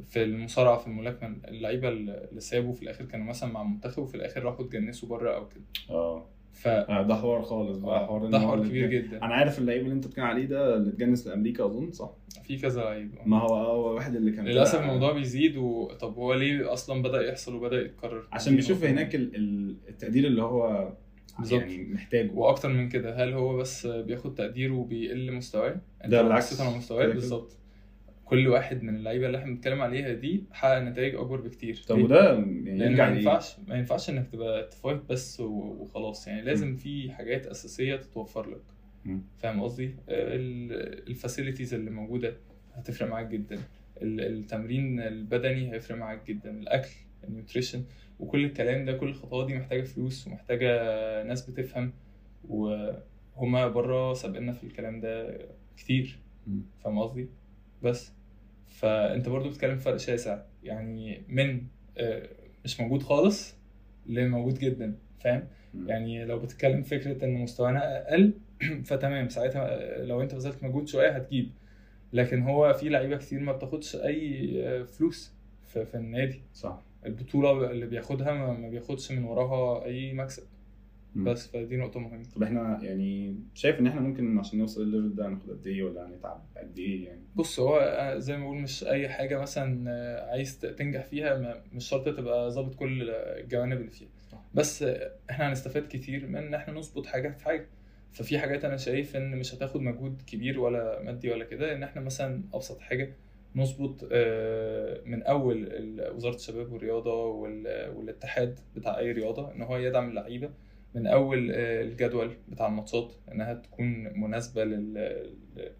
في 0.08 0.22
المصارعة 0.22 0.78
في 0.78 0.86
الملاكمة 0.86 1.36
اللعيبة 1.48 1.88
اللي 1.88 2.40
سابوا 2.40 2.72
في 2.72 2.82
الآخر 2.82 3.04
كانوا 3.04 3.26
مثلا 3.26 3.52
مع 3.52 3.62
المنتخب 3.62 4.02
وفي 4.02 4.14
الآخر 4.14 4.42
راحوا 4.42 4.64
اتجنسوا 4.64 5.08
بره 5.08 5.36
أو 5.36 5.48
كده. 5.48 5.64
آه. 5.90 6.26
ف 6.52 6.68
آه، 6.68 7.02
ده 7.02 7.14
حوار 7.14 7.42
خالص 7.42 7.78
بقى 7.78 8.06
حوار 8.06 8.26
إن 8.26 8.30
ده 8.30 8.38
حوار 8.40 8.68
كبير 8.68 8.84
اتجن- 8.88 9.08
جدا. 9.08 9.16
أنا 9.24 9.34
عارف 9.34 9.58
اللعيب 9.58 9.82
اللي 9.82 9.92
أنت 9.94 10.06
بتتكلم 10.06 10.24
عليه 10.24 10.44
ده 10.46 10.76
اللي 10.76 10.90
اتجنس 10.90 11.26
لأمريكا 11.26 11.64
أظن 11.64 11.92
صح؟ 11.92 12.10
في 12.44 12.58
كذا 12.58 12.82
لعيب 12.82 13.10
ما 13.26 13.38
هو 13.38 13.54
هو 13.54 13.94
واحد 13.94 14.16
اللي 14.16 14.32
كان 14.32 14.44
للأسف 14.44 14.80
الموضوع 14.80 15.12
بيزيد 15.12 15.56
وطب 15.56 16.14
هو 16.14 16.34
ليه 16.34 16.72
أصلا 16.72 17.02
بدأ 17.02 17.22
يحصل 17.28 17.54
وبدأ 17.54 17.80
يتكرر؟ 17.80 18.28
عشان 18.32 18.56
بيشوف 18.56 18.84
هناك 18.84 19.14
ال- 19.14 19.36
ال- 19.36 19.76
التقدير 19.88 20.26
اللي 20.26 20.42
هو 20.42 20.92
بالظبط. 21.38 21.60
يعني 21.60 21.84
محتاجه. 21.84 22.30
وأكتر 22.34 22.68
من 22.68 22.88
كده 22.88 23.24
هل 23.24 23.32
هو 23.32 23.56
بس 23.56 23.86
بياخد 23.86 24.34
تقدير 24.34 24.72
وبيقل 24.72 25.32
مستواه؟ 25.32 25.76
أنت 26.04 26.12
ده 26.12 26.22
بالعكس. 26.22 26.60
مستواه. 26.60 27.06
بالظبط. 27.06 27.56
كل 28.30 28.48
واحد 28.48 28.82
من 28.82 28.96
اللعيبة 28.96 29.26
اللي 29.26 29.38
إحنا 29.38 29.50
بنتكلم 29.52 29.80
عليها 29.80 30.12
دي 30.12 30.44
حقق 30.52 30.78
نتائج 30.78 31.14
أكبر 31.14 31.40
بكتير 31.40 31.82
طب؟ 31.88 31.98
وده 31.98 32.32
يعني 32.34 32.44
ما 32.90 32.94
لإيه؟ 32.96 33.16
ينفعش 33.16 33.56
ما 33.68 33.74
ينفعش 33.76 34.10
إنك 34.10 34.28
تبقى 34.32 34.68
ت 34.68 34.74
fight 34.74 35.02
بس 35.08 35.40
وخلاص 35.40 36.26
يعني 36.28 36.42
لازم 36.42 36.76
في 36.76 37.12
حاجات 37.12 37.46
أساسية 37.46 37.96
تتوفر 37.96 38.50
لك. 38.50 38.62
فاهم 39.38 39.62
قصدي 39.62 39.94
ال 41.08 41.14
facilities 41.14 41.74
اللي 41.74 41.90
موجودة 41.90 42.36
هتفرق 42.74 43.08
معاك 43.08 43.26
جدا 43.26 43.56
ال- 44.02 44.20
التمرين 44.20 45.00
البدني 45.00 45.72
هيفرق 45.72 45.96
معاك 45.98 46.26
جدا 46.26 46.50
الأكل 46.50 46.90
ال 47.24 47.30
nutrition 47.30 47.84
وكل 48.20 48.44
الكلام 48.44 48.84
ده 48.84 48.92
كل 48.92 49.08
الخطوات 49.08 49.46
دي 49.46 49.54
محتاجة 49.58 49.82
فلوس 49.82 50.26
ومحتاجة 50.26 50.68
ناس 51.22 51.50
بتفهم 51.50 51.92
وهما 52.48 53.68
بره 53.68 54.14
سابقنا 54.14 54.52
في 54.52 54.64
الكلام 54.64 55.00
ده 55.00 55.38
كتير. 55.76 56.18
فاهم 56.84 56.98
قصدي 56.98 57.28
بس 57.82 58.12
فأنت 58.70 59.28
برضو 59.28 59.48
بتتكلم 59.48 59.76
في 59.76 59.82
فرق 59.82 59.96
شاسع. 59.96 60.42
يعني 60.62 61.22
من 61.28 61.62
آه، 61.98 62.28
مش 62.64 62.80
موجود 62.80 63.02
خالص 63.02 63.56
لموجود 64.06 64.58
جدا 64.58 64.94
فاهم. 65.20 65.48
يعني 65.86 66.24
لو 66.24 66.38
بتتكلم 66.38 66.82
فكرة 66.82 67.24
إن 67.24 67.34
مستوانا 67.34 68.08
أقل 68.08 68.32
فتمام. 68.84 69.28
ساعتها 69.28 69.68
آه، 70.00 70.04
لو 70.04 70.22
أنت 70.22 70.34
بذلت 70.34 70.64
مجهود 70.64 70.88
شوية 70.88 71.10
هتجيب. 71.10 71.50
لكن 72.12 72.42
هو 72.42 72.72
في 72.72 72.88
لعيبة 72.88 73.16
كتير 73.16 73.40
ما 73.40 73.52
بتاخدش 73.52 73.96
أي 73.96 74.52
آه، 74.66 74.82
فلوس 74.82 75.32
في, 75.66 75.84
في 75.84 75.94
النادي. 75.94 76.42
صح. 76.54 76.82
البطولة 77.06 77.70
اللي 77.70 77.86
بياخدها 77.86 78.32
ما 78.32 78.68
بياخدش 78.68 79.12
من 79.12 79.24
وراها 79.24 79.84
أي 79.84 80.12
مكسب. 80.12 80.42
بس 81.16 81.46
فدي 81.46 81.76
نقطة 81.76 82.00
مهمة. 82.00 82.24
طب 82.36 82.42
إحنا 82.42 82.78
يعني 82.82 83.36
شايف 83.54 83.80
إن 83.80 83.86
إحنا 83.86 84.00
ممكن 84.00 84.38
عشان 84.38 84.58
نوصل 84.58 84.82
للليفل 84.86 85.14
ده 85.16 85.28
هناخد 85.28 85.50
قد 85.50 85.66
إيه 85.66 85.82
ولا 85.82 86.06
هنتعب؟ 86.06 86.44
قد 86.56 86.78
إيه 86.78 87.06
يعني؟ 87.06 87.20
بص 87.36 87.60
هو 87.60 88.14
زي 88.18 88.36
ما 88.36 88.44
بقول 88.44 88.56
مش 88.58 88.84
أي 88.84 89.08
حاجة 89.08 89.40
مثلا 89.40 89.90
عايز 90.30 90.58
تنجح 90.60 91.04
فيها 91.04 91.62
مش 91.72 91.88
شرط 91.88 92.16
تبقى 92.16 92.50
ظابط 92.50 92.74
كل 92.74 93.10
الجوانب 93.10 93.78
اللي 93.80 93.90
فيها. 93.90 94.08
صح. 94.32 94.38
بس 94.54 94.82
إحنا 95.30 95.48
هنستفاد 95.50 95.88
كتير 95.88 96.26
من 96.26 96.36
إن 96.36 96.54
إحنا 96.54 96.74
نظبط 96.74 97.06
حاجة 97.06 97.28
في 97.28 97.44
حاجة. 97.44 97.66
ففي 98.12 98.38
حاجات 98.38 98.64
أنا 98.64 98.76
شايف 98.76 99.16
إن 99.16 99.36
مش 99.36 99.54
هتاخد 99.54 99.80
مجهود 99.80 100.22
كبير 100.26 100.60
ولا 100.60 101.02
مادي 101.02 101.30
ولا 101.30 101.44
كده 101.44 101.72
إن 101.74 101.82
إحنا 101.82 102.00
مثلا 102.02 102.42
أبسط 102.54 102.80
حاجة 102.80 103.12
نظبط 103.56 104.08
آه، 104.12 105.00
من 105.04 105.22
أول 105.22 105.68
وزارة 106.14 106.34
الشباب 106.34 106.72
والرياضة 106.72 107.24
وال- 107.26 107.90
والاتحاد 107.96 108.58
بتاع 108.76 108.98
أي 108.98 109.12
رياضة 109.12 109.52
إن 109.52 109.62
هو 109.62 109.76
يدعم 109.76 110.08
اللعيبة. 110.10 110.50
من 110.94 111.06
أول 111.06 111.50
آه، 111.52 111.82
الجدول 111.82 112.30
بتاع 112.48 112.66
الماتشات 112.66 113.12
إنها 113.32 113.54
تكون 113.54 113.86
مناسبة 114.20 114.64
لل- 114.64 115.30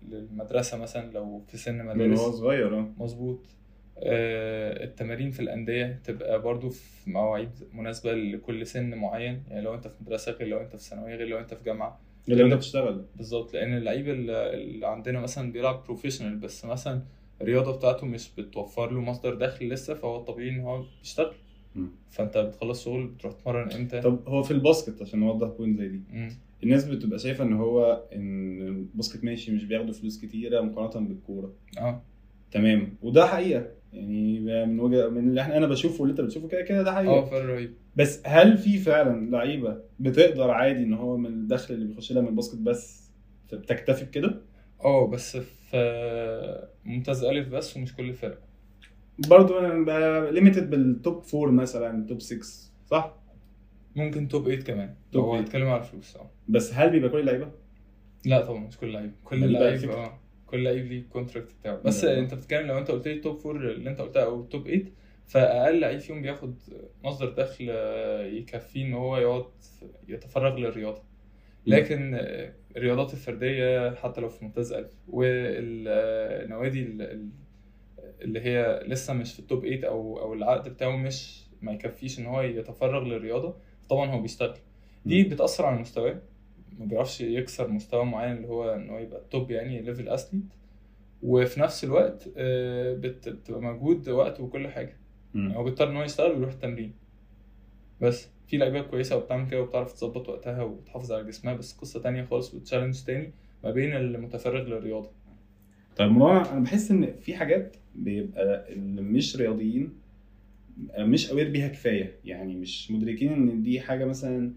للمدرسة 0.09 0.79
مثلا 0.79 1.13
لو 1.13 1.43
في 1.49 1.57
سن 1.57 1.85
مدارس. 1.87 2.21
هو 2.21 2.31
صغير 2.33 2.79
آه. 2.79 2.89
مظبوط. 2.99 3.39
آه، 4.03 4.85
التمارين 4.85 5.31
في 5.31 5.41
الأندية 5.41 6.01
تبقى 6.05 6.43
برضو 6.43 6.69
في 6.71 7.11
مواعيد 7.11 7.51
مناسبة 7.73 8.13
لكل 8.15 8.67
سن 8.67 8.95
معين 8.95 9.43
يعني 9.49 9.61
لو 9.63 9.75
أنت 9.75 9.89
في 9.89 9.95
مدرسة 10.01 10.33
غير 10.33 10.49
لو 10.49 10.61
أنت 10.61 10.77
في 10.77 10.83
ثانوية 10.83 11.15
غير 11.17 11.29
لو 11.29 11.39
أنت 11.39 11.55
في 11.55 11.65
جامعة. 11.65 12.01
اللي 12.29 12.45
أنت 12.45 12.55
بتشتغل. 12.55 13.05
بالظبط 13.17 13.55
لأن 13.55 13.77
اللعيب 13.77 14.09
اللي 14.09 14.87
عندنا 14.87 15.21
مثلا 15.21 15.53
بيلعب 15.53 15.85
بروفيشنال 15.85 16.37
بس 16.37 16.65
مثلا 16.65 17.03
الرياضة 17.41 17.77
بتاعته 17.77 18.07
مش 18.07 18.31
بتوفر 18.39 18.91
له 18.93 19.01
مصدر 19.01 19.35
دخل 19.35 19.69
لسه 19.69 19.95
فهو 19.95 20.17
الطبيعي 20.17 20.49
إن 20.51 20.61
هو 20.61 20.83
بيشتغل 21.01 21.35
مم. 21.75 21.89
فأنت 22.11 22.39
بتخلص 22.39 22.85
شغل 22.85 23.07
بتروح 23.07 23.33
تتمرن 23.33 23.73
إمتى؟ 23.73 24.01
طب 24.01 24.29
هو 24.29 24.43
في 24.43 24.51
ال 24.51 24.58
basket 24.58 25.03
عشان 25.03 25.21
نوضح 25.21 25.49
point 25.49 25.79
زي 25.79 25.89
دي. 25.89 26.01
مم. 26.13 26.29
الناس 26.63 26.85
بتبقى 26.85 27.19
شايفة 27.19 27.45
إن 27.45 27.53
هو 27.53 28.05
إن 28.15 28.63
ال 28.63 28.72
basket 28.72 29.25
ماشي 29.25 29.53
مش 29.53 29.65
بياخدوا 29.65 29.93
فلوس 29.95 30.21
كتيرة 30.25 30.61
مقارنة 30.61 31.09
بالكورة. 31.09 31.53
آه. 31.79 32.03
تمام. 32.51 32.95
وده 33.03 33.27
حقيقة. 33.27 33.67
يعني 33.93 34.41
من 34.67 34.81
وجه 34.81 35.09
من 35.09 35.29
اللي 35.29 35.41
إحنا 35.41 35.57
أنا 35.57 35.67
بشوفه 35.67 36.01
واللي 36.03 36.11
أنت 36.13 36.21
بتشوفه 36.21 36.49
كده 36.49 36.63
كده 36.63 36.83
ده 36.83 36.91
آه 36.91 36.95
حقيقه 36.95 37.25
فرق 37.25 37.45
رهيب. 37.45 37.75
بس 37.97 38.23
هل 38.27 38.59
في 38.59 38.79
فعلا 38.79 39.31
لعيبة 39.31 39.81
بتقدر 40.01 40.51
عادي 40.51 40.83
إن 40.83 40.95
هو 40.95 41.17
من 41.17 41.27
الدخل 41.27 41.75
اللي 41.75 41.87
بيخش 41.87 42.13
لها 42.13 42.23
من 42.23 42.29
ال 42.29 42.33
basket 42.33 42.59
بس 42.59 43.11
بتكتفي 43.53 44.05
بكده؟ 44.05 44.41
آه 44.85 45.07
بس 45.07 45.37
في 45.37 46.69
ممتاز 46.85 47.25
ألف 47.25 47.49
بس 47.49 47.77
ومش 47.77 47.95
كل 47.97 48.09
الفرق. 48.09 48.39
برضه 49.29 49.59
أنا 49.59 50.31
limited 50.31 50.71
بال 50.71 50.92
top 50.92 51.23
four 51.23 51.51
مثلا 51.51 52.07
top 52.07 52.21
6 52.21 52.41
صح؟ 52.87 53.17
ممكن 53.97 54.29
top 54.29 54.43
8 54.45 54.63
كمان 54.63 54.95
top 55.13 55.25
هو 55.25 55.31
8. 55.33 55.47
هتكلم 55.47 55.69
على 55.69 55.81
الفلوس 55.81 56.17
آه. 56.17 56.31
بس 56.49 56.75
هل 56.75 56.91
بيبقى 56.91 57.11
كل 57.11 57.21
اللعيبة؟ 57.21 57.51
لا 58.27 58.41
طبعا 58.41 58.67
مش 58.67 58.77
كل 58.79 58.93
لعيب. 58.93 59.13
كل 59.25 59.53
لعيب 59.53 59.75
الفكرة. 59.75 59.95
آه. 59.95 60.21
كل 60.47 60.65
لعيب 60.65 60.87
ليه 60.87 61.01
ال 61.01 61.07
contract 61.07 61.55
بتاعه. 61.61 61.77
بس 61.77 62.05
بالظبط. 62.05 62.19
أنت 62.19 62.35
بتتكلم 62.35 62.67
لو 62.67 62.79
أنت 62.79 62.91
قلت 62.91 63.09
لي 63.09 63.15
ال 63.15 63.21
top 63.21 63.39
four 63.39 63.57
اللي 63.57 63.91
أنت 63.91 64.01
قلتها 64.01 64.25
أو 64.25 64.41
ال 64.41 64.46
top 64.46 64.63
8 64.65 64.85
فأقل 65.27 65.81
لعيب 65.81 66.01
فيهم 66.01 66.23
بياخد 66.23 66.55
مصدر 67.05 67.29
دخل 67.31 67.67
آه، 67.71 68.23
يكفيه 68.27 68.85
إن 68.87 68.93
هو 68.95 69.17
يقعد 69.17 69.45
يتفرغ 70.09 70.57
للرياضة. 70.59 71.03
لكن 71.67 72.15
آه، 72.15 72.53
الرياضات 72.77 73.13
الفردية 73.13 73.95
حتى 73.95 74.21
لو 74.21 74.29
في 74.29 74.45
ممتاز 74.45 74.73
ألف 74.73 74.93
والنوادي 75.09 76.89
اللي 78.23 78.41
هي 78.41 78.83
لسه 78.87 79.15
مش 79.15 79.33
في 79.33 79.39
ال 79.39 79.44
top 79.44 79.61
8 79.61 79.89
أو 79.89 80.21
أو 80.21 80.35
العقد 80.35 80.69
بتاعه 80.69 80.97
مش 80.97 81.45
ما 81.63 81.73
يكفيش 81.73 82.19
إن 82.19 82.27
هو 82.27 82.41
يتفرغ 82.43 83.05
للرياضة. 83.05 83.57
طبعا 83.89 84.11
هو 84.11 84.21
بيشتغل 84.23 84.57
دي 85.07 85.25
بتأثر 85.25 85.67
على 85.67 85.81
مستواه 85.81 86.23
ما 86.79 86.85
بيعرفش 86.87 87.21
يكسر 87.21 87.69
مستوى 87.69 88.05
معين 88.05 88.37
اللي 88.37 88.49
هو 88.49 88.75
إن 88.75 88.91
هو 88.91 88.99
يبقى 88.99 89.21
ال 89.21 89.28
top 89.28 89.51
يعني 89.51 89.81
level 89.83 90.09
athlete 90.09 90.43
وفي 91.23 91.61
نفس 91.61 91.85
الوقت 91.85 92.29
آه، 92.37 92.95
بت- 92.95 93.29
بتبقى 93.29 93.61
مجهود 93.63 94.09
وقت 94.09 94.41
وكل 94.41 94.69
حاجة. 94.69 94.97
يعني. 95.35 95.57
هو 95.57 95.65
بيضطر 95.65 95.89
إن 95.91 95.97
هو 95.97 96.03
يشتغل 96.03 96.31
ويروح 96.33 96.53
التمرين. 96.53 96.95
بس 98.01 98.29
في 98.47 98.57
لعيبة 98.57 98.81
كويسة 98.83 99.17
وبتعمل 99.17 99.51
كده 99.51 99.61
وبتعرف 99.63 99.93
تظبط 99.93 100.29
وقتها 100.29 100.63
وتحافظ 100.63 101.13
على 101.13 101.25
جسمها 101.25 101.55
بس 101.55 101.73
قصة 101.79 102.01
تانية 102.03 102.25
خالص 102.25 102.55
و 102.55 102.60
challenge 102.60 103.03
تاني 103.05 103.33
ما 103.65 103.71
بين 103.71 103.97
المتفرغ 103.97 104.63
للرياضة. 104.63 105.11
طيب 105.97 106.23
أنا 106.23 106.61
بحس 106.61 106.91
إن 106.91 107.13
في 107.21 107.35
حاجات 107.37 107.77
بيبقى 107.95 108.73
اللي 108.73 109.03
مش 109.03 109.37
رياضيين 109.37 109.93
مش 110.99 111.31
اوير 111.31 111.49
بيها 111.51 111.69
كفاية. 111.69 112.13
يعني 112.25 112.55
مش 112.55 112.91
مدركين 112.91 113.33
إن 113.33 113.63
دي 113.63 113.81
حاجة 113.81 114.05
مثلا 114.05 114.53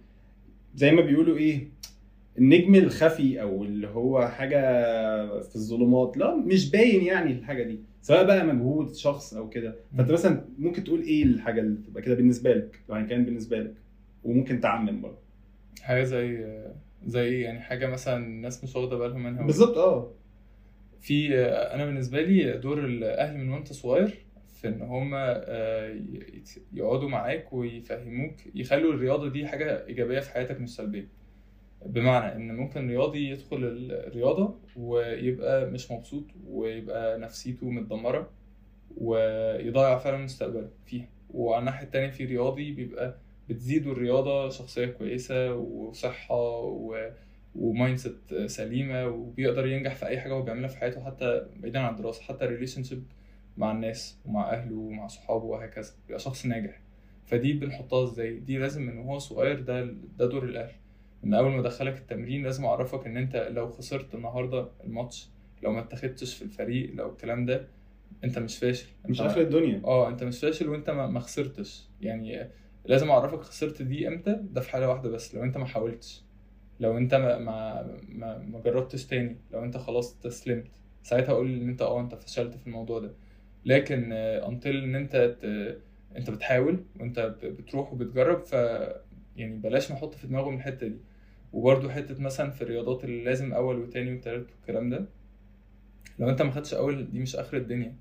زي 0.75 0.91
ما 0.91 1.01
بيقولوا 1.01 1.37
إيه 1.37 1.67
النجم 2.37 2.75
الخفي 2.75 3.41
أو 3.41 3.63
اللي 3.63 3.87
هو 3.87 4.27
حاجة 4.27 4.59
في 5.41 5.55
الظلمات. 5.55 6.17
لا 6.17 6.35
مش 6.35 6.71
باين 6.71 7.03
يعني 7.03 7.31
الحاجة 7.31 7.63
دي 7.63 7.79
سواء 8.01 8.25
بقى 8.25 8.45
مجهود 8.45 8.95
شخص 8.95 9.33
أو 9.33 9.49
كده. 9.49 9.75
فأنت 9.97 10.11
مثلا 10.11 10.45
ممكن 10.59 10.83
تقول 10.83 11.01
إيه 11.01 11.23
الحاجة 11.23 11.61
اللي 11.61 11.77
تبقى 11.87 12.01
كده 12.03 12.15
بالنسبة 12.15 12.53
لك؟ 12.53 12.79
لو 12.89 12.95
يعني 12.95 13.07
كان 13.07 13.25
بالنسبة 13.25 13.59
لك 13.59 13.73
وممكن 14.23 14.59
تعمم 14.61 15.01
برضه. 15.01 15.17
حاجة 15.81 16.03
زي 16.03 16.45
زي 17.05 17.21
إيه؟ 17.23 17.43
يعني 17.43 17.59
حاجة 17.59 17.87
مثلا 17.87 18.17
الناس 18.25 18.63
مش 18.63 18.75
واخدة 18.75 18.97
بالهم 18.97 19.23
منها. 19.23 19.43
بالظبط 19.43 19.77
آه. 19.77 20.11
في 21.03 21.39
أنا 21.47 21.85
بالنسبة 21.85 22.21
لي 22.21 22.57
دور 22.57 22.79
الأهل 22.85 23.37
من 23.37 23.49
وأنت 23.49 23.73
صغير 23.73 24.25
في 24.61 24.67
إن 24.67 24.81
هم 24.81 25.15
يقعدوا 26.73 27.09
معاك 27.09 27.53
ويفهموك 27.53 28.35
يخلوا 28.55 28.93
الرياضة 28.93 29.29
دي 29.29 29.47
حاجة 29.47 29.85
إيجابية 29.87 30.19
في 30.19 30.31
حياتك 30.31 30.59
مش 30.61 30.75
سلبية. 30.75 31.07
بمعنى 31.85 32.35
إن 32.35 32.55
ممكن 32.57 32.87
رياضي 32.89 33.29
يدخل 33.29 33.57
الرياضة 34.07 34.55
ويبقى 34.77 35.65
مش 35.71 35.91
مبسوط 35.91 36.23
ويبقى 36.47 37.19
نفسيته 37.19 37.69
متدمرة 37.69 38.29
ويضيع 38.97 39.97
فعلا 39.97 40.17
مستقبله 40.17 40.69
فيها. 40.85 41.09
وعلى 41.33 41.59
الناحية 41.59 41.85
التانية 41.85 42.09
في 42.09 42.25
رياضي 42.25 42.71
بيبقى 42.71 43.15
بتزيده 43.49 43.91
الرياضة 43.91 44.49
شخصية 44.49 44.85
كويسة 44.85 45.55
وصحة 45.55 46.59
و... 46.59 47.11
و 47.55 47.97
mindset 47.97 48.33
سليمة 48.45 49.07
وبيقدر 49.07 49.65
ينجح 49.67 49.95
في 49.95 50.05
أي 50.05 50.19
حاجة 50.19 50.33
هو 50.33 50.41
بيعملها 50.41 50.67
في 50.69 50.77
حياته 50.77 51.05
حتى 51.05 51.45
بعيدا 51.55 51.79
عن 51.79 51.93
الدراسة 51.93 52.23
حتى 52.23 52.45
relationship 52.45 53.03
مع 53.57 53.71
الناس 53.71 54.19
ومع 54.25 54.53
أهله 54.53 54.75
ومع 54.75 55.07
صحابه 55.07 55.45
وهكذا 55.45 55.91
بيبقى 56.07 56.19
شخص 56.19 56.45
ناجح. 56.45 56.79
فدي 57.25 57.53
بنحطها 57.53 58.03
إزاي؟ 58.03 58.39
دي 58.39 58.57
لازم 58.57 58.81
من 58.81 58.97
وهو 58.97 59.19
صغير 59.19 59.59
ده 59.59 59.83
ده 60.17 60.25
دور 60.27 60.43
الأهل. 60.43 60.71
من 61.23 61.33
أول 61.33 61.51
ما 61.51 61.59
أدخلك 61.59 61.97
التمرين 61.97 62.43
لازم 62.43 62.65
أعرفك 62.65 63.05
إن 63.07 63.17
أنت 63.17 63.35
لو 63.51 63.69
خسرت 63.69 64.15
النهارده 64.15 64.69
الماتش 64.83 65.27
لو 65.63 65.71
ما 65.71 65.79
اتخدتش 65.79 66.35
في 66.35 66.41
الفريق 66.41 66.93
لو 66.95 67.09
الكلام 67.11 67.45
ده 67.45 67.67
أنت 68.23 68.39
مش 68.39 68.57
فاشل. 68.57 68.87
مش 69.09 69.21
انت 69.21 69.29
اخر 69.29 69.41
الدنيا. 69.41 69.81
آه 69.85 70.09
أنت 70.09 70.23
مش 70.23 70.39
فاشل 70.39 70.69
وأنت 70.69 70.89
ما 70.89 71.19
خسرتش. 71.19 71.87
يعني 72.01 72.49
لازم 72.85 73.09
أعرفك 73.09 73.41
خسرت 73.41 73.81
دي 73.81 74.07
إمتى؟ 74.07 74.39
ده 74.51 74.61
في 74.61 74.69
حالة 74.69 74.89
واحدة 74.89 75.09
بس 75.09 75.35
لو 75.35 75.43
أنت 75.43 75.57
ما 75.57 75.65
حاولتش. 75.65 76.23
لو 76.79 76.97
انت 76.97 77.15
ما 77.15 77.37
ما 77.39 77.83
ما, 78.09 78.37
ما 78.37 78.59
جربتش 78.59 79.05
تاني 79.05 79.37
لو 79.51 79.63
انت 79.63 79.77
خلاص 79.77 80.11
استسلمت 80.13 80.67
ساعتها 81.03 81.31
أقول 81.31 81.53
ان 81.53 81.69
انت 81.69 81.81
آه 81.81 82.01
انت 82.01 82.15
فشلت 82.15 82.55
في 82.55 82.67
الموضوع 82.67 82.99
ده. 82.99 83.11
لكن 83.65 84.11
انتل 84.13 84.83
ان 84.83 84.95
انت 84.95 85.15
ت... 85.15 85.45
انت 86.17 86.29
بتحاول 86.29 86.83
وانت 86.99 87.19
بتروح 87.43 87.93
وبتجرب 87.93 88.39
ف 88.45 88.53
يعني 89.37 89.55
بلاش 89.57 89.91
نحط 89.91 90.15
في 90.15 90.27
دماغهم 90.27 90.55
الحتة 90.55 90.87
دي. 90.87 90.97
وبرده 91.53 91.89
حتة 91.91 92.21
مثلا 92.21 92.51
في 92.51 92.61
الرياضات 92.61 93.03
اللي 93.03 93.23
لازم 93.23 93.53
أول 93.53 93.79
وتاني 93.79 94.13
وتالت 94.13 94.49
والكلام 94.51 94.89
ده 94.89 95.05
لو 96.19 96.29
انت 96.29 96.41
ما 96.41 96.51
خدتش 96.51 96.73
أول 96.73 97.11
دي 97.11 97.19
مش 97.19 97.35
آخر 97.35 97.57
الدنيا. 97.57 97.95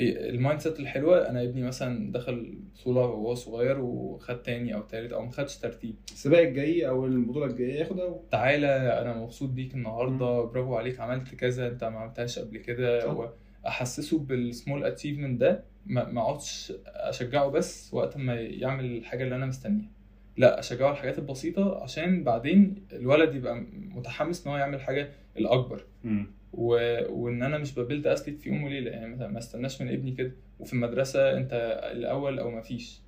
ال 0.00 0.60
mindset 0.60 0.80
الحلوة 0.80 1.28
أنا 1.30 1.42
ابني 1.42 1.62
مثلا 1.62 2.12
دخل 2.12 2.58
بطوله 2.74 3.00
وهو 3.00 3.34
صغير 3.34 3.80
وخد 3.80 4.42
تاني 4.42 4.74
أو 4.74 4.80
تالت 4.82 5.12
أو 5.12 5.24
ما 5.24 5.30
خدش 5.30 5.56
ترتيب. 5.58 5.94
السباق 6.12 6.40
الجاي 6.40 6.88
أو 6.88 7.06
البطولة 7.06 7.46
الجاية 7.46 7.74
ياخد 7.74 8.00
اول 8.00 8.20
تعالى 8.30 8.66
أنا 9.02 9.14
مبسوط 9.16 9.50
بيك 9.50 9.74
النهارده 9.74 10.42
برافو 10.44 10.74
عليك 10.76 11.00
عملت 11.00 11.34
كذا 11.34 11.68
أنت 11.68 11.84
ما 11.84 11.98
عملتهاش 11.98 12.38
قبل 12.38 12.58
كده. 12.58 13.00
صح. 13.00 13.30
واحسسه 13.64 14.18
بال 14.18 14.37
small 14.37 14.84
achievement 14.84 15.40
ده 15.40 15.64
ما 15.86 16.20
اقعدش 16.20 16.72
أشجعه 16.86 17.48
بس 17.50 17.94
وقت 17.94 18.16
ما 18.16 18.34
يعمل 18.40 18.84
الحاجة 18.84 19.24
اللي 19.24 19.34
أنا 19.36 19.46
مستنيها. 19.46 19.90
لا 20.36 20.58
أشجعه 20.58 20.86
على 20.86 20.94
الحاجات 20.94 21.18
البسيطة 21.18 21.82
عشان 21.82 22.24
بعدين 22.24 22.86
الولد 22.92 23.34
يبقى 23.34 23.64
متحمس 23.72 24.46
إن 24.46 24.52
هو 24.52 24.58
يعمل 24.58 24.80
حاجة 24.80 25.10
الأكبر. 25.36 25.84
مم. 26.04 26.26
و... 26.52 26.66
وإن 27.08 27.42
أنا 27.42 27.58
مش 27.58 27.74
ببيلد 27.74 28.06
اثليت 28.06 28.38
في 28.40 28.48
يوم 28.48 28.64
وليلة. 28.64 28.90
يعني 28.90 29.14
مثلا 29.14 29.28
ما 29.28 29.38
استناش 29.38 29.82
من 29.82 29.88
ابني 29.88 30.12
كده 30.12 30.32
وفي 30.60 30.72
المدرسة 30.72 31.36
أنت 31.36 31.80
الأول 31.92 32.38
أو 32.38 32.50
ما 32.50 32.60
فيش. 32.60 33.00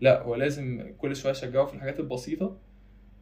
لا 0.00 0.22
هو 0.22 0.34
لازم 0.34 0.92
كل 0.98 1.16
شوية 1.16 1.32
أشجعه 1.32 1.66
في 1.66 1.74
الحاجات 1.74 2.00
البسيطة 2.00 2.58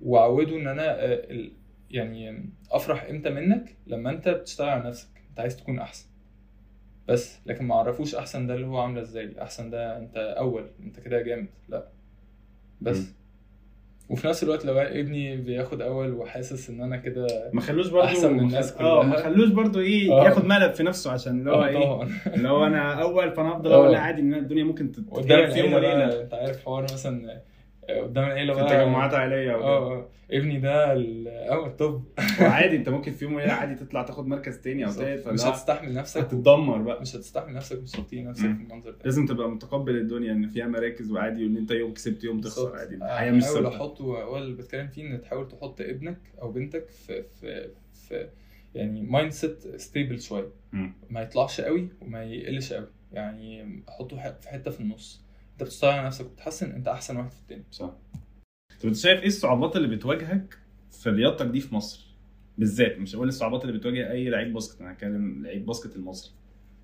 وأعوده 0.02 0.56
إن 0.56 0.66
أنا 0.66 1.04
آه، 1.04 1.48
يعني 1.90 2.50
أفرح 2.70 3.02
إمتى 3.04 3.30
منك؟ 3.30 3.76
لما 3.86 4.10
أنت 4.10 4.28
بتشتغل 4.28 4.68
على 4.68 4.88
نفسك. 4.88 5.08
أنت 5.30 5.40
عايز 5.40 5.56
تكون 5.56 5.78
أحسن. 5.78 6.06
بس. 7.08 7.38
لكن 7.46 7.64
ما 7.64 7.74
أعرفوش 7.74 8.14
أحسن 8.14 8.46
ده 8.46 8.54
اللي 8.54 8.66
هو 8.66 8.78
عاملة 8.78 9.00
إزاي. 9.00 9.42
أحسن 9.42 9.70
ده 9.70 9.98
أنت 9.98 10.16
أول. 10.16 10.70
أنت 10.80 11.00
كده 11.00 11.22
جامد. 11.22 11.48
لا. 11.68 11.88
بس. 12.80 13.12
وفي 14.08 14.28
نفس 14.28 14.42
الوقت 14.42 14.64
لو 14.64 14.78
ابني 14.78 15.36
بياخد 15.36 15.80
أول 15.82 16.12
وحاسس 16.12 16.70
إن 16.70 16.82
أنا 16.82 16.96
كده 16.96 17.26
ما 17.52 17.60
خلوش 17.60 17.88
برضه 17.88 18.04
أحسن 18.06 18.32
من 18.32 18.40
الناس 18.40 18.72
آه 18.72 18.78
كلها. 18.78 19.02
ما 19.02 19.16
خلوش 19.16 19.48
برضه 19.48 19.80
إيه 19.80 20.12
آه. 20.12 20.24
ياخد 20.24 20.44
مقلب 20.44 20.72
في 20.74 20.82
نفسه 20.82 21.10
عشان 21.12 21.38
اللي 21.38 21.50
هو 21.50 21.62
آه 21.62 21.66
إيه 21.68 22.08
اللي 22.34 22.48
هو 22.48 22.66
أنا 22.66 23.02
أول 23.02 23.32
فأنا 23.32 23.52
افضل 23.56 23.72
آه. 23.72 23.74
أقول 23.74 23.92
لا 23.92 23.98
عادي 23.98 24.20
إن 24.20 24.34
الدنيا 24.34 24.64
ممكن 24.64 24.92
تتقلب 24.92 25.50
في 25.50 25.58
يوم 25.58 25.72
وليلة 25.72 26.22
أنت 26.22 26.34
عارف 26.34 26.64
حوار 26.64 26.82
مثلا 26.82 27.32
آه، 27.32 27.42
قدام 27.88 28.24
العيلة 28.24 28.54
في 28.54 28.60
بقى 28.60 28.84
تجمعات 28.84 29.14
عائلية 29.14 29.54
آه 29.54 29.92
آه. 29.98 30.08
ابني 30.30 30.60
ده 30.60 30.92
الأول 30.92 31.76
توب 31.76 32.04
وعادي 32.40 32.76
انت 32.76 32.88
ممكن 32.88 33.12
في 33.12 33.24
يوم 33.24 33.34
وليلة 33.34 33.52
عادي 33.52 33.74
تطلع 33.74 34.02
تاخد 34.02 34.26
مركز 34.26 34.58
تاني 34.58 34.86
أو 34.86 34.92
تالت 34.92 35.28
مش 35.28 35.40
هتستحمل 35.44 35.94
نفسك 35.94 36.20
هتتدمر 36.20 36.78
بقى. 36.78 37.00
مش 37.00 37.16
هتستحمل 37.16 37.54
نفسك 37.54 37.82
مش 37.82 37.96
هتطيق 38.00 38.22
نفسك. 38.24 38.42
في 38.42 38.46
المنظر 38.46 38.90
ده. 38.90 38.98
لازم 39.04 39.26
تبقى 39.26 39.50
متقبل 39.50 39.96
الدنيا 39.96 40.32
ان 40.32 40.48
فيها 40.48 40.66
مراكز 40.66 41.10
وعادي 41.10 41.44
وان 41.44 41.56
انت 41.56 41.70
يوم 41.70 41.94
كسبت 41.94 42.24
يوم 42.24 42.40
تخسر. 42.40 42.76
عادي. 42.76 42.94
آه، 42.94 43.04
الحياة 43.04 43.30
مش 43.32 43.44
حاول 43.44 43.62
ثابته 43.62 43.76
احطه 43.76 44.04
هو 44.04 44.38
اللي 44.38 44.54
بتكلم 44.56 44.88
فيه 44.88 45.06
إن 45.06 45.20
تحاول 45.20 45.48
تحط 45.48 45.80
ابنك 45.80 46.18
أو 46.42 46.52
بنتك 46.52 46.88
في 46.88 47.22
في 47.40 47.68
في 48.08 48.28
يعني 48.74 49.02
mindset 49.02 49.76
stable 49.76 50.20
شوية. 50.20 50.48
ما 51.10 51.22
يطلعش 51.22 51.60
قوي 51.60 51.88
وما 52.02 52.24
يقلش 52.24 52.72
قوي. 52.72 52.86
يعني 53.12 53.82
حطه 53.88 54.16
ح- 54.20 54.28
في 54.40 54.48
حتة 54.48 54.70
في 54.70 54.80
النص. 54.80 55.25
انت 55.56 55.62
بتشتغل 55.64 55.90
على 55.90 56.06
نفسك 56.06 56.26
وتحسن 56.26 56.70
انت 56.72 56.88
احسن 56.88 57.16
واحد 57.16 57.30
في 57.30 57.40
الدنيا. 57.40 57.64
صح. 57.70 57.90
طب 58.80 58.86
انت 58.86 58.96
شايف 58.96 59.20
إيه 59.20 59.26
الصعوبات 59.26 59.76
اللي 59.76 59.96
بتواجهك 59.96 60.58
في 60.90 61.10
رياضتك 61.10 61.46
دي 61.46 61.60
في 61.60 61.74
مصر؟ 61.74 62.06
بالذات 62.58 62.98
مش 62.98 63.16
هقول 63.16 63.28
الصعوبات 63.28 63.64
اللي 63.64 63.78
بتواجه 63.78 64.10
أي 64.12 64.28
لعيب 64.28 64.52
basket 64.52 64.80
أنا 64.80 64.92
هتكلم 64.92 65.42
لعيب 65.46 65.66
basket 65.66 65.96
المصري. 65.96 66.32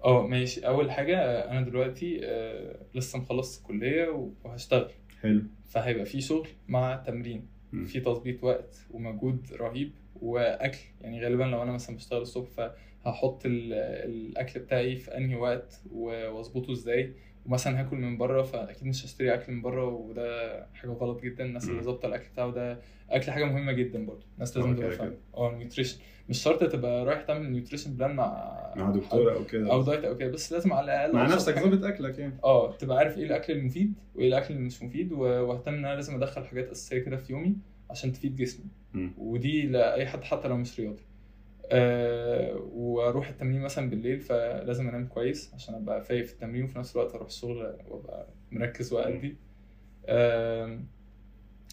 آه 0.04 0.26
ماشي. 0.26 0.66
أول 0.66 0.90
حاجة 0.90 1.18
أنا 1.50 1.61
دلوقتي 1.61 2.20
آه، 2.24 2.87
لسه 2.94 3.18
مخلص 3.18 3.58
الكليه 3.61 4.08
وهشتغل. 4.44 4.90
حلو. 5.20 5.42
فهيبقى 5.64 6.04
في 6.04 6.20
شغل 6.20 6.48
مع 6.68 6.96
تمرين. 7.06 7.46
مم. 7.72 7.85
في 7.85 8.00
تظبيط 8.00 8.44
وقت 8.44 8.76
ومجهود 8.90 9.52
رهيب 9.52 9.92
وأكل. 10.20 10.78
يعني 11.00 11.24
غالبا 11.24 11.44
لو 11.44 11.62
أنا 11.62 11.72
مثلا 11.72 11.96
بشتغل 11.96 12.22
الصبح 12.22 12.48
فهحط 13.04 13.46
ال- 13.46 13.72
الأكل 14.11 14.61
بتاعي 14.61 14.96
في 14.96 15.16
أنهي 15.16 15.35
وقت 15.37 15.80
وأظبطه 15.90 16.72
إزاي. 16.72 17.14
ومثلا 17.46 17.81
هاكل 17.81 17.96
من 17.96 18.18
بره 18.18 18.42
فأكيد 18.42 18.88
مش 18.88 19.05
هشتري 19.05 19.35
أكل 19.35 19.52
من 19.52 19.62
بره 19.62 19.85
وده 19.88 20.66
حاجة 20.74 20.90
غلط 20.90 21.22
جدا. 21.22 21.44
الناس 21.44 21.68
اللي. 21.68 21.83
ظابطة 21.83 22.07
الأكل 22.07 22.28
بتاعه 22.33 22.50
ده 22.50 22.78
أكل 23.11 23.31
حاجة 23.31 23.44
مهمة 23.44 23.72
جدا 23.72 24.07
برضه. 24.07 24.26
الناس 24.35 24.57
لازم 24.57 24.76
تبقى 24.76 24.90
فاهمة. 24.90 25.16
آه 25.37 25.55
nutrition 25.59 25.98
مش 26.28 26.42
شرط 26.42 26.72
تبقى 26.72 27.05
رايح 27.05 27.22
تعمل 27.22 27.50
nutrition 27.53 27.94
plan 27.94 28.16
مع 28.16 28.59
مع 28.76 28.90
دكتور 28.90 29.35
أو 29.35 29.44
كده. 29.44 29.72
أو 29.72 29.83
diet 29.83 30.05
أو 30.05 30.16
كده. 30.16 30.31
بس 30.31 30.52
لازم 30.52 30.72
على 30.72 30.85
الأقل 30.85 31.14
مع 31.14 31.26
نفسك 31.26 31.59
ظابط 31.59 31.85
أكلك 31.85 32.18
يعني. 32.18 32.35
آه 32.44 32.72
تبقى 32.76 32.98
عارف 32.98 33.18
إيه 33.18 33.24
الأكل 33.24 33.52
المفيد 33.52 33.94
وإيه 34.14 34.28
الأكل 34.28 34.55
اللي 34.55 34.66
مش 34.66 34.83
مفيد 34.83 35.12
وأهتم 35.12 35.74
إن 35.74 35.85
أنا 35.85 35.94
لازم 35.94 36.14
أدخل 36.14 36.44
حاجات 36.44 36.70
أساسية 36.70 36.98
كده 36.98 37.16
في 37.16 37.33
يومي 37.33 37.57
عشان 37.90 38.12
تفيد 38.12 38.37
جسمي. 38.37 38.66
ودي 39.18 39.62
لأي 39.66 40.07
حد 40.07 40.24
حتى 40.24 40.48
لو 40.48 40.57
مش 40.57 40.81
رياضي. 40.81 41.02
آه 41.70 42.57
وأروح 42.72 43.29
التمرين 43.29 43.61
مثلا 43.61 43.90
بالليل 43.90 44.20
فلازم 44.20 44.88
أنام 44.88 45.07
كويس 45.07 45.55
عشان 45.55 45.75
أبقى 45.75 46.03
فايق 46.05 46.25
في 46.27 46.33
التمرين 46.33 46.64
وفي 46.64 46.79
نفس 46.79 46.96
الوقت 46.96 47.14
أروح 47.14 47.27
الشغل 47.29 47.77
وأبقى 47.88 48.27
مركز 48.53 48.92
وادي 48.92 49.37
آه 50.07 50.81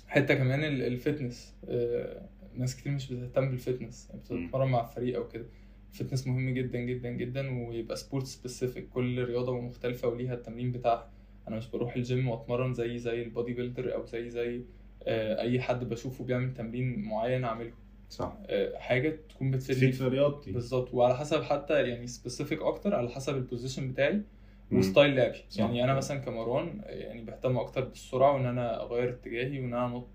حتة 0.07 0.33
كمان 0.33 0.63
ال- 0.63 0.81
ال 0.81 0.90
fitness 0.91 1.55
آه 1.69 2.21
ناس 2.55 2.75
كتير 2.77 2.91
مش 2.91 3.13
بتهتم 3.13 3.49
بال 3.49 3.62
fitness 3.62 4.07
يعني 4.09 4.21
بتتمرن 4.21 4.67
مع 4.71 4.83
فريق 4.85 5.15
أو 5.17 5.27
كده. 5.27 5.45
ال 5.91 5.96
fitness 5.96 6.27
مهم 6.27 6.49
جدا 6.49 6.79
جدا 6.79 7.09
جدا 7.09 7.67
ويبقى 7.67 7.95
sport 7.97 8.25
specific 8.25 8.89
كل 8.89 9.23
رياضة 9.25 9.61
مختلفة 9.61 10.07
وليها 10.07 10.33
التمرين 10.33 10.71
بتاعها. 10.71 11.09
أنا 11.47 11.55
مش 11.55 11.67
بروح 11.67 11.95
الجيم 11.95 12.29
وأتمرن 12.29 12.73
زي 12.73 12.97
زي 12.97 13.21
ال 13.21 13.28
body 13.28 13.53
builder 13.53 13.95
أو 13.95 14.05
زي 14.05 14.29
زي 14.29 14.61
آه، 15.03 15.41
أي 15.41 15.61
حد 15.61 15.89
بشوفه 15.89 16.23
بيعمل 16.23 16.53
تمرين 16.53 17.01
معين 17.01 17.43
أعمله. 17.43 17.71
صح. 18.09 18.37
آه، 18.47 18.77
حاجة 18.77 19.19
تكون 19.29 19.51
بتفيدني 19.51 19.91
تفيد 19.91 19.93
في 19.93 20.07
رياضتي 20.07 20.51
بالظبط. 20.51 20.93
وعلى 20.93 21.17
حسب 21.17 21.41
حتى 21.43 21.89
يعني 21.89 22.07
specific 22.07 22.61
أكتر 22.61 22.95
على 22.95 23.09
حسب 23.09 23.35
ال 23.37 23.43
position 23.43 23.91
بتاعي. 23.91 24.21
و 24.71 24.79
style 24.79 25.15
لعبي. 25.15 25.37
صح. 25.49 25.59
يعني 25.59 25.83
أنا 25.83 25.93
مثلا 25.93 26.17
كمروان 26.19 26.81
يعني 26.85 27.21
بهتم 27.21 27.57
أكتر 27.57 27.81
بالسرعة 27.85 28.33
وإن 28.33 28.45
أنا 28.45 28.83
أغير 28.83 29.09
اتجاهي 29.09 29.59
وإن 29.59 29.73
أنا 29.73 29.85
أنط. 29.85 30.07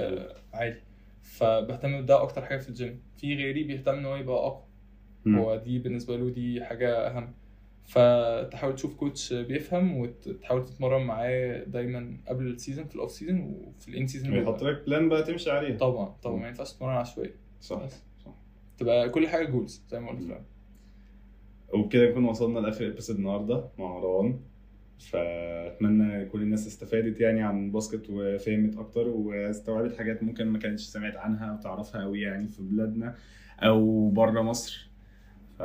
آه، 0.00 0.36
عالي 0.52 0.80
فبهتم 1.22 2.00
بده 2.02 2.22
أكتر 2.22 2.44
حاجة 2.44 2.58
في 2.58 2.68
الجيم 2.68 3.02
في 3.16 3.34
غيري 3.34 3.62
بيهتم 3.62 3.92
إن 3.94 4.04
هو 4.04 4.16
يبقى 4.16 4.36
أقوى. 4.36 4.62
هو 5.28 5.56
دي 5.56 5.78
بالنسبة 5.78 6.16
له 6.16 6.30
دي 6.30 6.64
حاجة 6.64 7.06
أهم. 7.06 7.34
فتحاول 7.88 8.74
تشوف 8.74 8.94
coach 8.94 9.32
بيفهم 9.32 9.96
وتحاول 9.96 10.64
تتمرن 10.64 11.02
معاه 11.02 11.64
دايما 11.64 12.16
قبل 12.28 12.46
ال 12.46 12.51
season 12.51 12.84
في 12.84 12.94
ال 12.94 12.98
off 12.98 13.10
season 13.10 13.40
وفي 13.40 13.88
ال 13.88 13.94
in 13.94 14.06
season 14.06 14.32
ويحط 14.32 14.62
لك 14.62 14.82
plan 14.86 15.08
بقى 15.08 15.22
تمشي 15.22 15.50
عليها. 15.50 15.76
طبعا 15.76 16.14
طبعا 16.22 16.36
ما 16.36 16.48
ينفعش 16.48 16.72
تتمرن 16.72 16.96
عشوائي. 16.96 17.30
صح 17.60 17.84
بس. 17.84 18.02
صح. 18.24 18.34
تبقى 18.78 19.08
كل 19.08 19.28
حاجة 19.28 19.44
goals 19.44 19.82
زي 19.88 20.00
ما 20.00 20.10
قلت. 20.10 20.22
فعلا. 20.22 20.42
وبكده 21.74 22.10
نكون 22.10 22.24
وصلنا 22.24 22.58
لآخر 22.58 22.86
episode 22.86 23.16
النهارده 23.16 23.64
مع 23.78 23.86
مروان. 23.98 24.40
فأتمنى 24.98 26.24
كل 26.24 26.42
الناس 26.42 26.66
استفادت 26.66 27.20
يعني 27.20 27.42
عن 27.42 27.64
ال 27.64 27.70
basket 27.70 28.06
وفهمت 28.10 28.76
أكتر 28.76 29.08
واستوعبت 29.08 29.96
حاجات 29.98 30.22
ممكن 30.22 30.46
ما 30.46 30.58
كانتش 30.58 30.82
سمعت 30.82 31.16
عنها 31.16 31.46
أو 31.52 31.56
تعرفها 31.56 32.02
قوي 32.02 32.20
يعني 32.20 32.48
في 32.48 32.62
بلادنا 32.62 33.14
أو 33.60 34.10
بره 34.10 34.42
مصر. 34.42 34.90
ف 35.58 35.62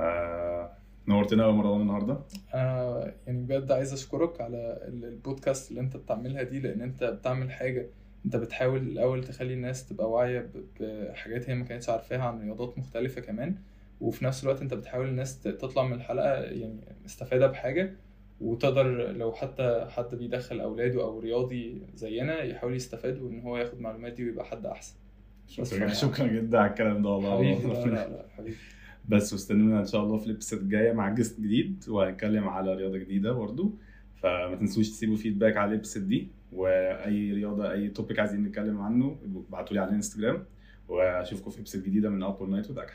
نورتنا 1.07 1.45
يا 1.45 1.51
مروان 1.51 1.81
النهارده. 1.81 2.17
أنا 2.53 3.11
يعني 3.27 3.43
بجد 3.43 3.71
عايز 3.71 3.93
أشكرك 3.93 4.41
على 4.41 4.79
ال- 4.87 5.05
البودكاست 5.05 5.69
اللي 5.71 5.81
أنت 5.81 5.97
بتعملها 5.97 6.43
دي 6.43 6.59
لأن 6.59 6.81
أنت 6.81 7.03
بتعمل 7.03 7.51
حاجة 7.51 7.85
أنت 8.25 8.35
بتحاول 8.35 8.79
الأول 8.79 9.23
تخلي 9.23 9.53
الناس 9.53 9.87
تبقى 9.89 10.11
واعية 10.11 10.49
بحاجات 10.79 11.49
هي 11.49 11.55
ما 11.55 11.65
كانتش 11.65 11.89
عارفاها 11.89 12.21
عن 12.23 12.41
رياضات 12.41 12.77
مختلفة 12.77 13.21
كمان. 13.21 13.55
وفي 14.01 14.25
نفس 14.25 14.43
الوقت 14.43 14.61
أنت 14.61 14.73
بتحاول 14.73 15.07
الناس 15.07 15.41
تطلع 15.41 15.83
من 15.83 15.93
الحلقة 15.93 16.33
يعني 16.41 16.79
مستفادة 17.05 17.47
بحاجة 17.47 17.93
وتقدر 18.41 19.11
لو 19.11 19.31
حتى 19.33 19.87
حد 19.89 20.15
بيدخل 20.15 20.59
أولاده 20.61 21.03
أو 21.03 21.19
رياضي 21.19 21.81
زينا 21.95 22.43
يحاول 22.43 22.75
يستفاد 22.75 23.21
وإن 23.21 23.39
هو 23.41 23.57
ياخد 23.57 23.73
المعلومات 23.77 24.13
دي 24.13 24.23
ويبقى 24.25 24.45
حد 24.45 24.65
أحسن. 24.65 24.95
شكرا 25.47 25.87
شكرا 25.87 26.27
جدا 26.27 26.57
على 26.59 26.69
الكلام 26.69 27.01
ده 27.03 27.09
والله. 27.09 27.55
حبيبي 27.55 27.73
لا 27.73 27.85
لا 27.85 28.09
لا 28.09 28.25
حبيبي. 28.37 28.55
بس 29.09 29.33
واستنونا 29.33 29.79
إن 29.79 29.85
شاء 29.85 30.03
الله 30.03 30.17
في 30.17 30.25
ال 30.25 30.29
episode 30.30 30.59
الجاية 30.59 30.93
مع 30.93 31.09
guest 31.13 31.39
جديد 31.41 31.83
وهنتكلم 31.87 32.47
على 32.49 32.73
رياضة 32.75 32.97
جديدة 32.97 33.31
برضو. 33.31 33.73
فما 34.21 34.55
تنسوش 34.55 34.89
تسيبوا 34.89 35.15
feedback 35.15 35.57
على 35.57 35.71
ال 35.71 35.76
episode 35.76 36.07
دي 36.07 36.27
وأي 36.51 37.33
رياضة 37.33 37.71
أي 37.71 37.89
topic 37.89 38.19
عايزين 38.19 38.43
نتكلم 38.43 38.81
عنه 38.81 39.17
ابعتوا 39.49 39.73
لي 39.73 39.79
على 39.79 39.89
الإنستجرام 39.89 40.43
وأشوفكم 40.87 41.51
في 41.51 41.59
episode 41.59 41.83
جديدة 41.83 42.09
من 42.09 42.23
اب 42.23 42.49
نايت 42.49 42.69
ودكر 42.69 42.93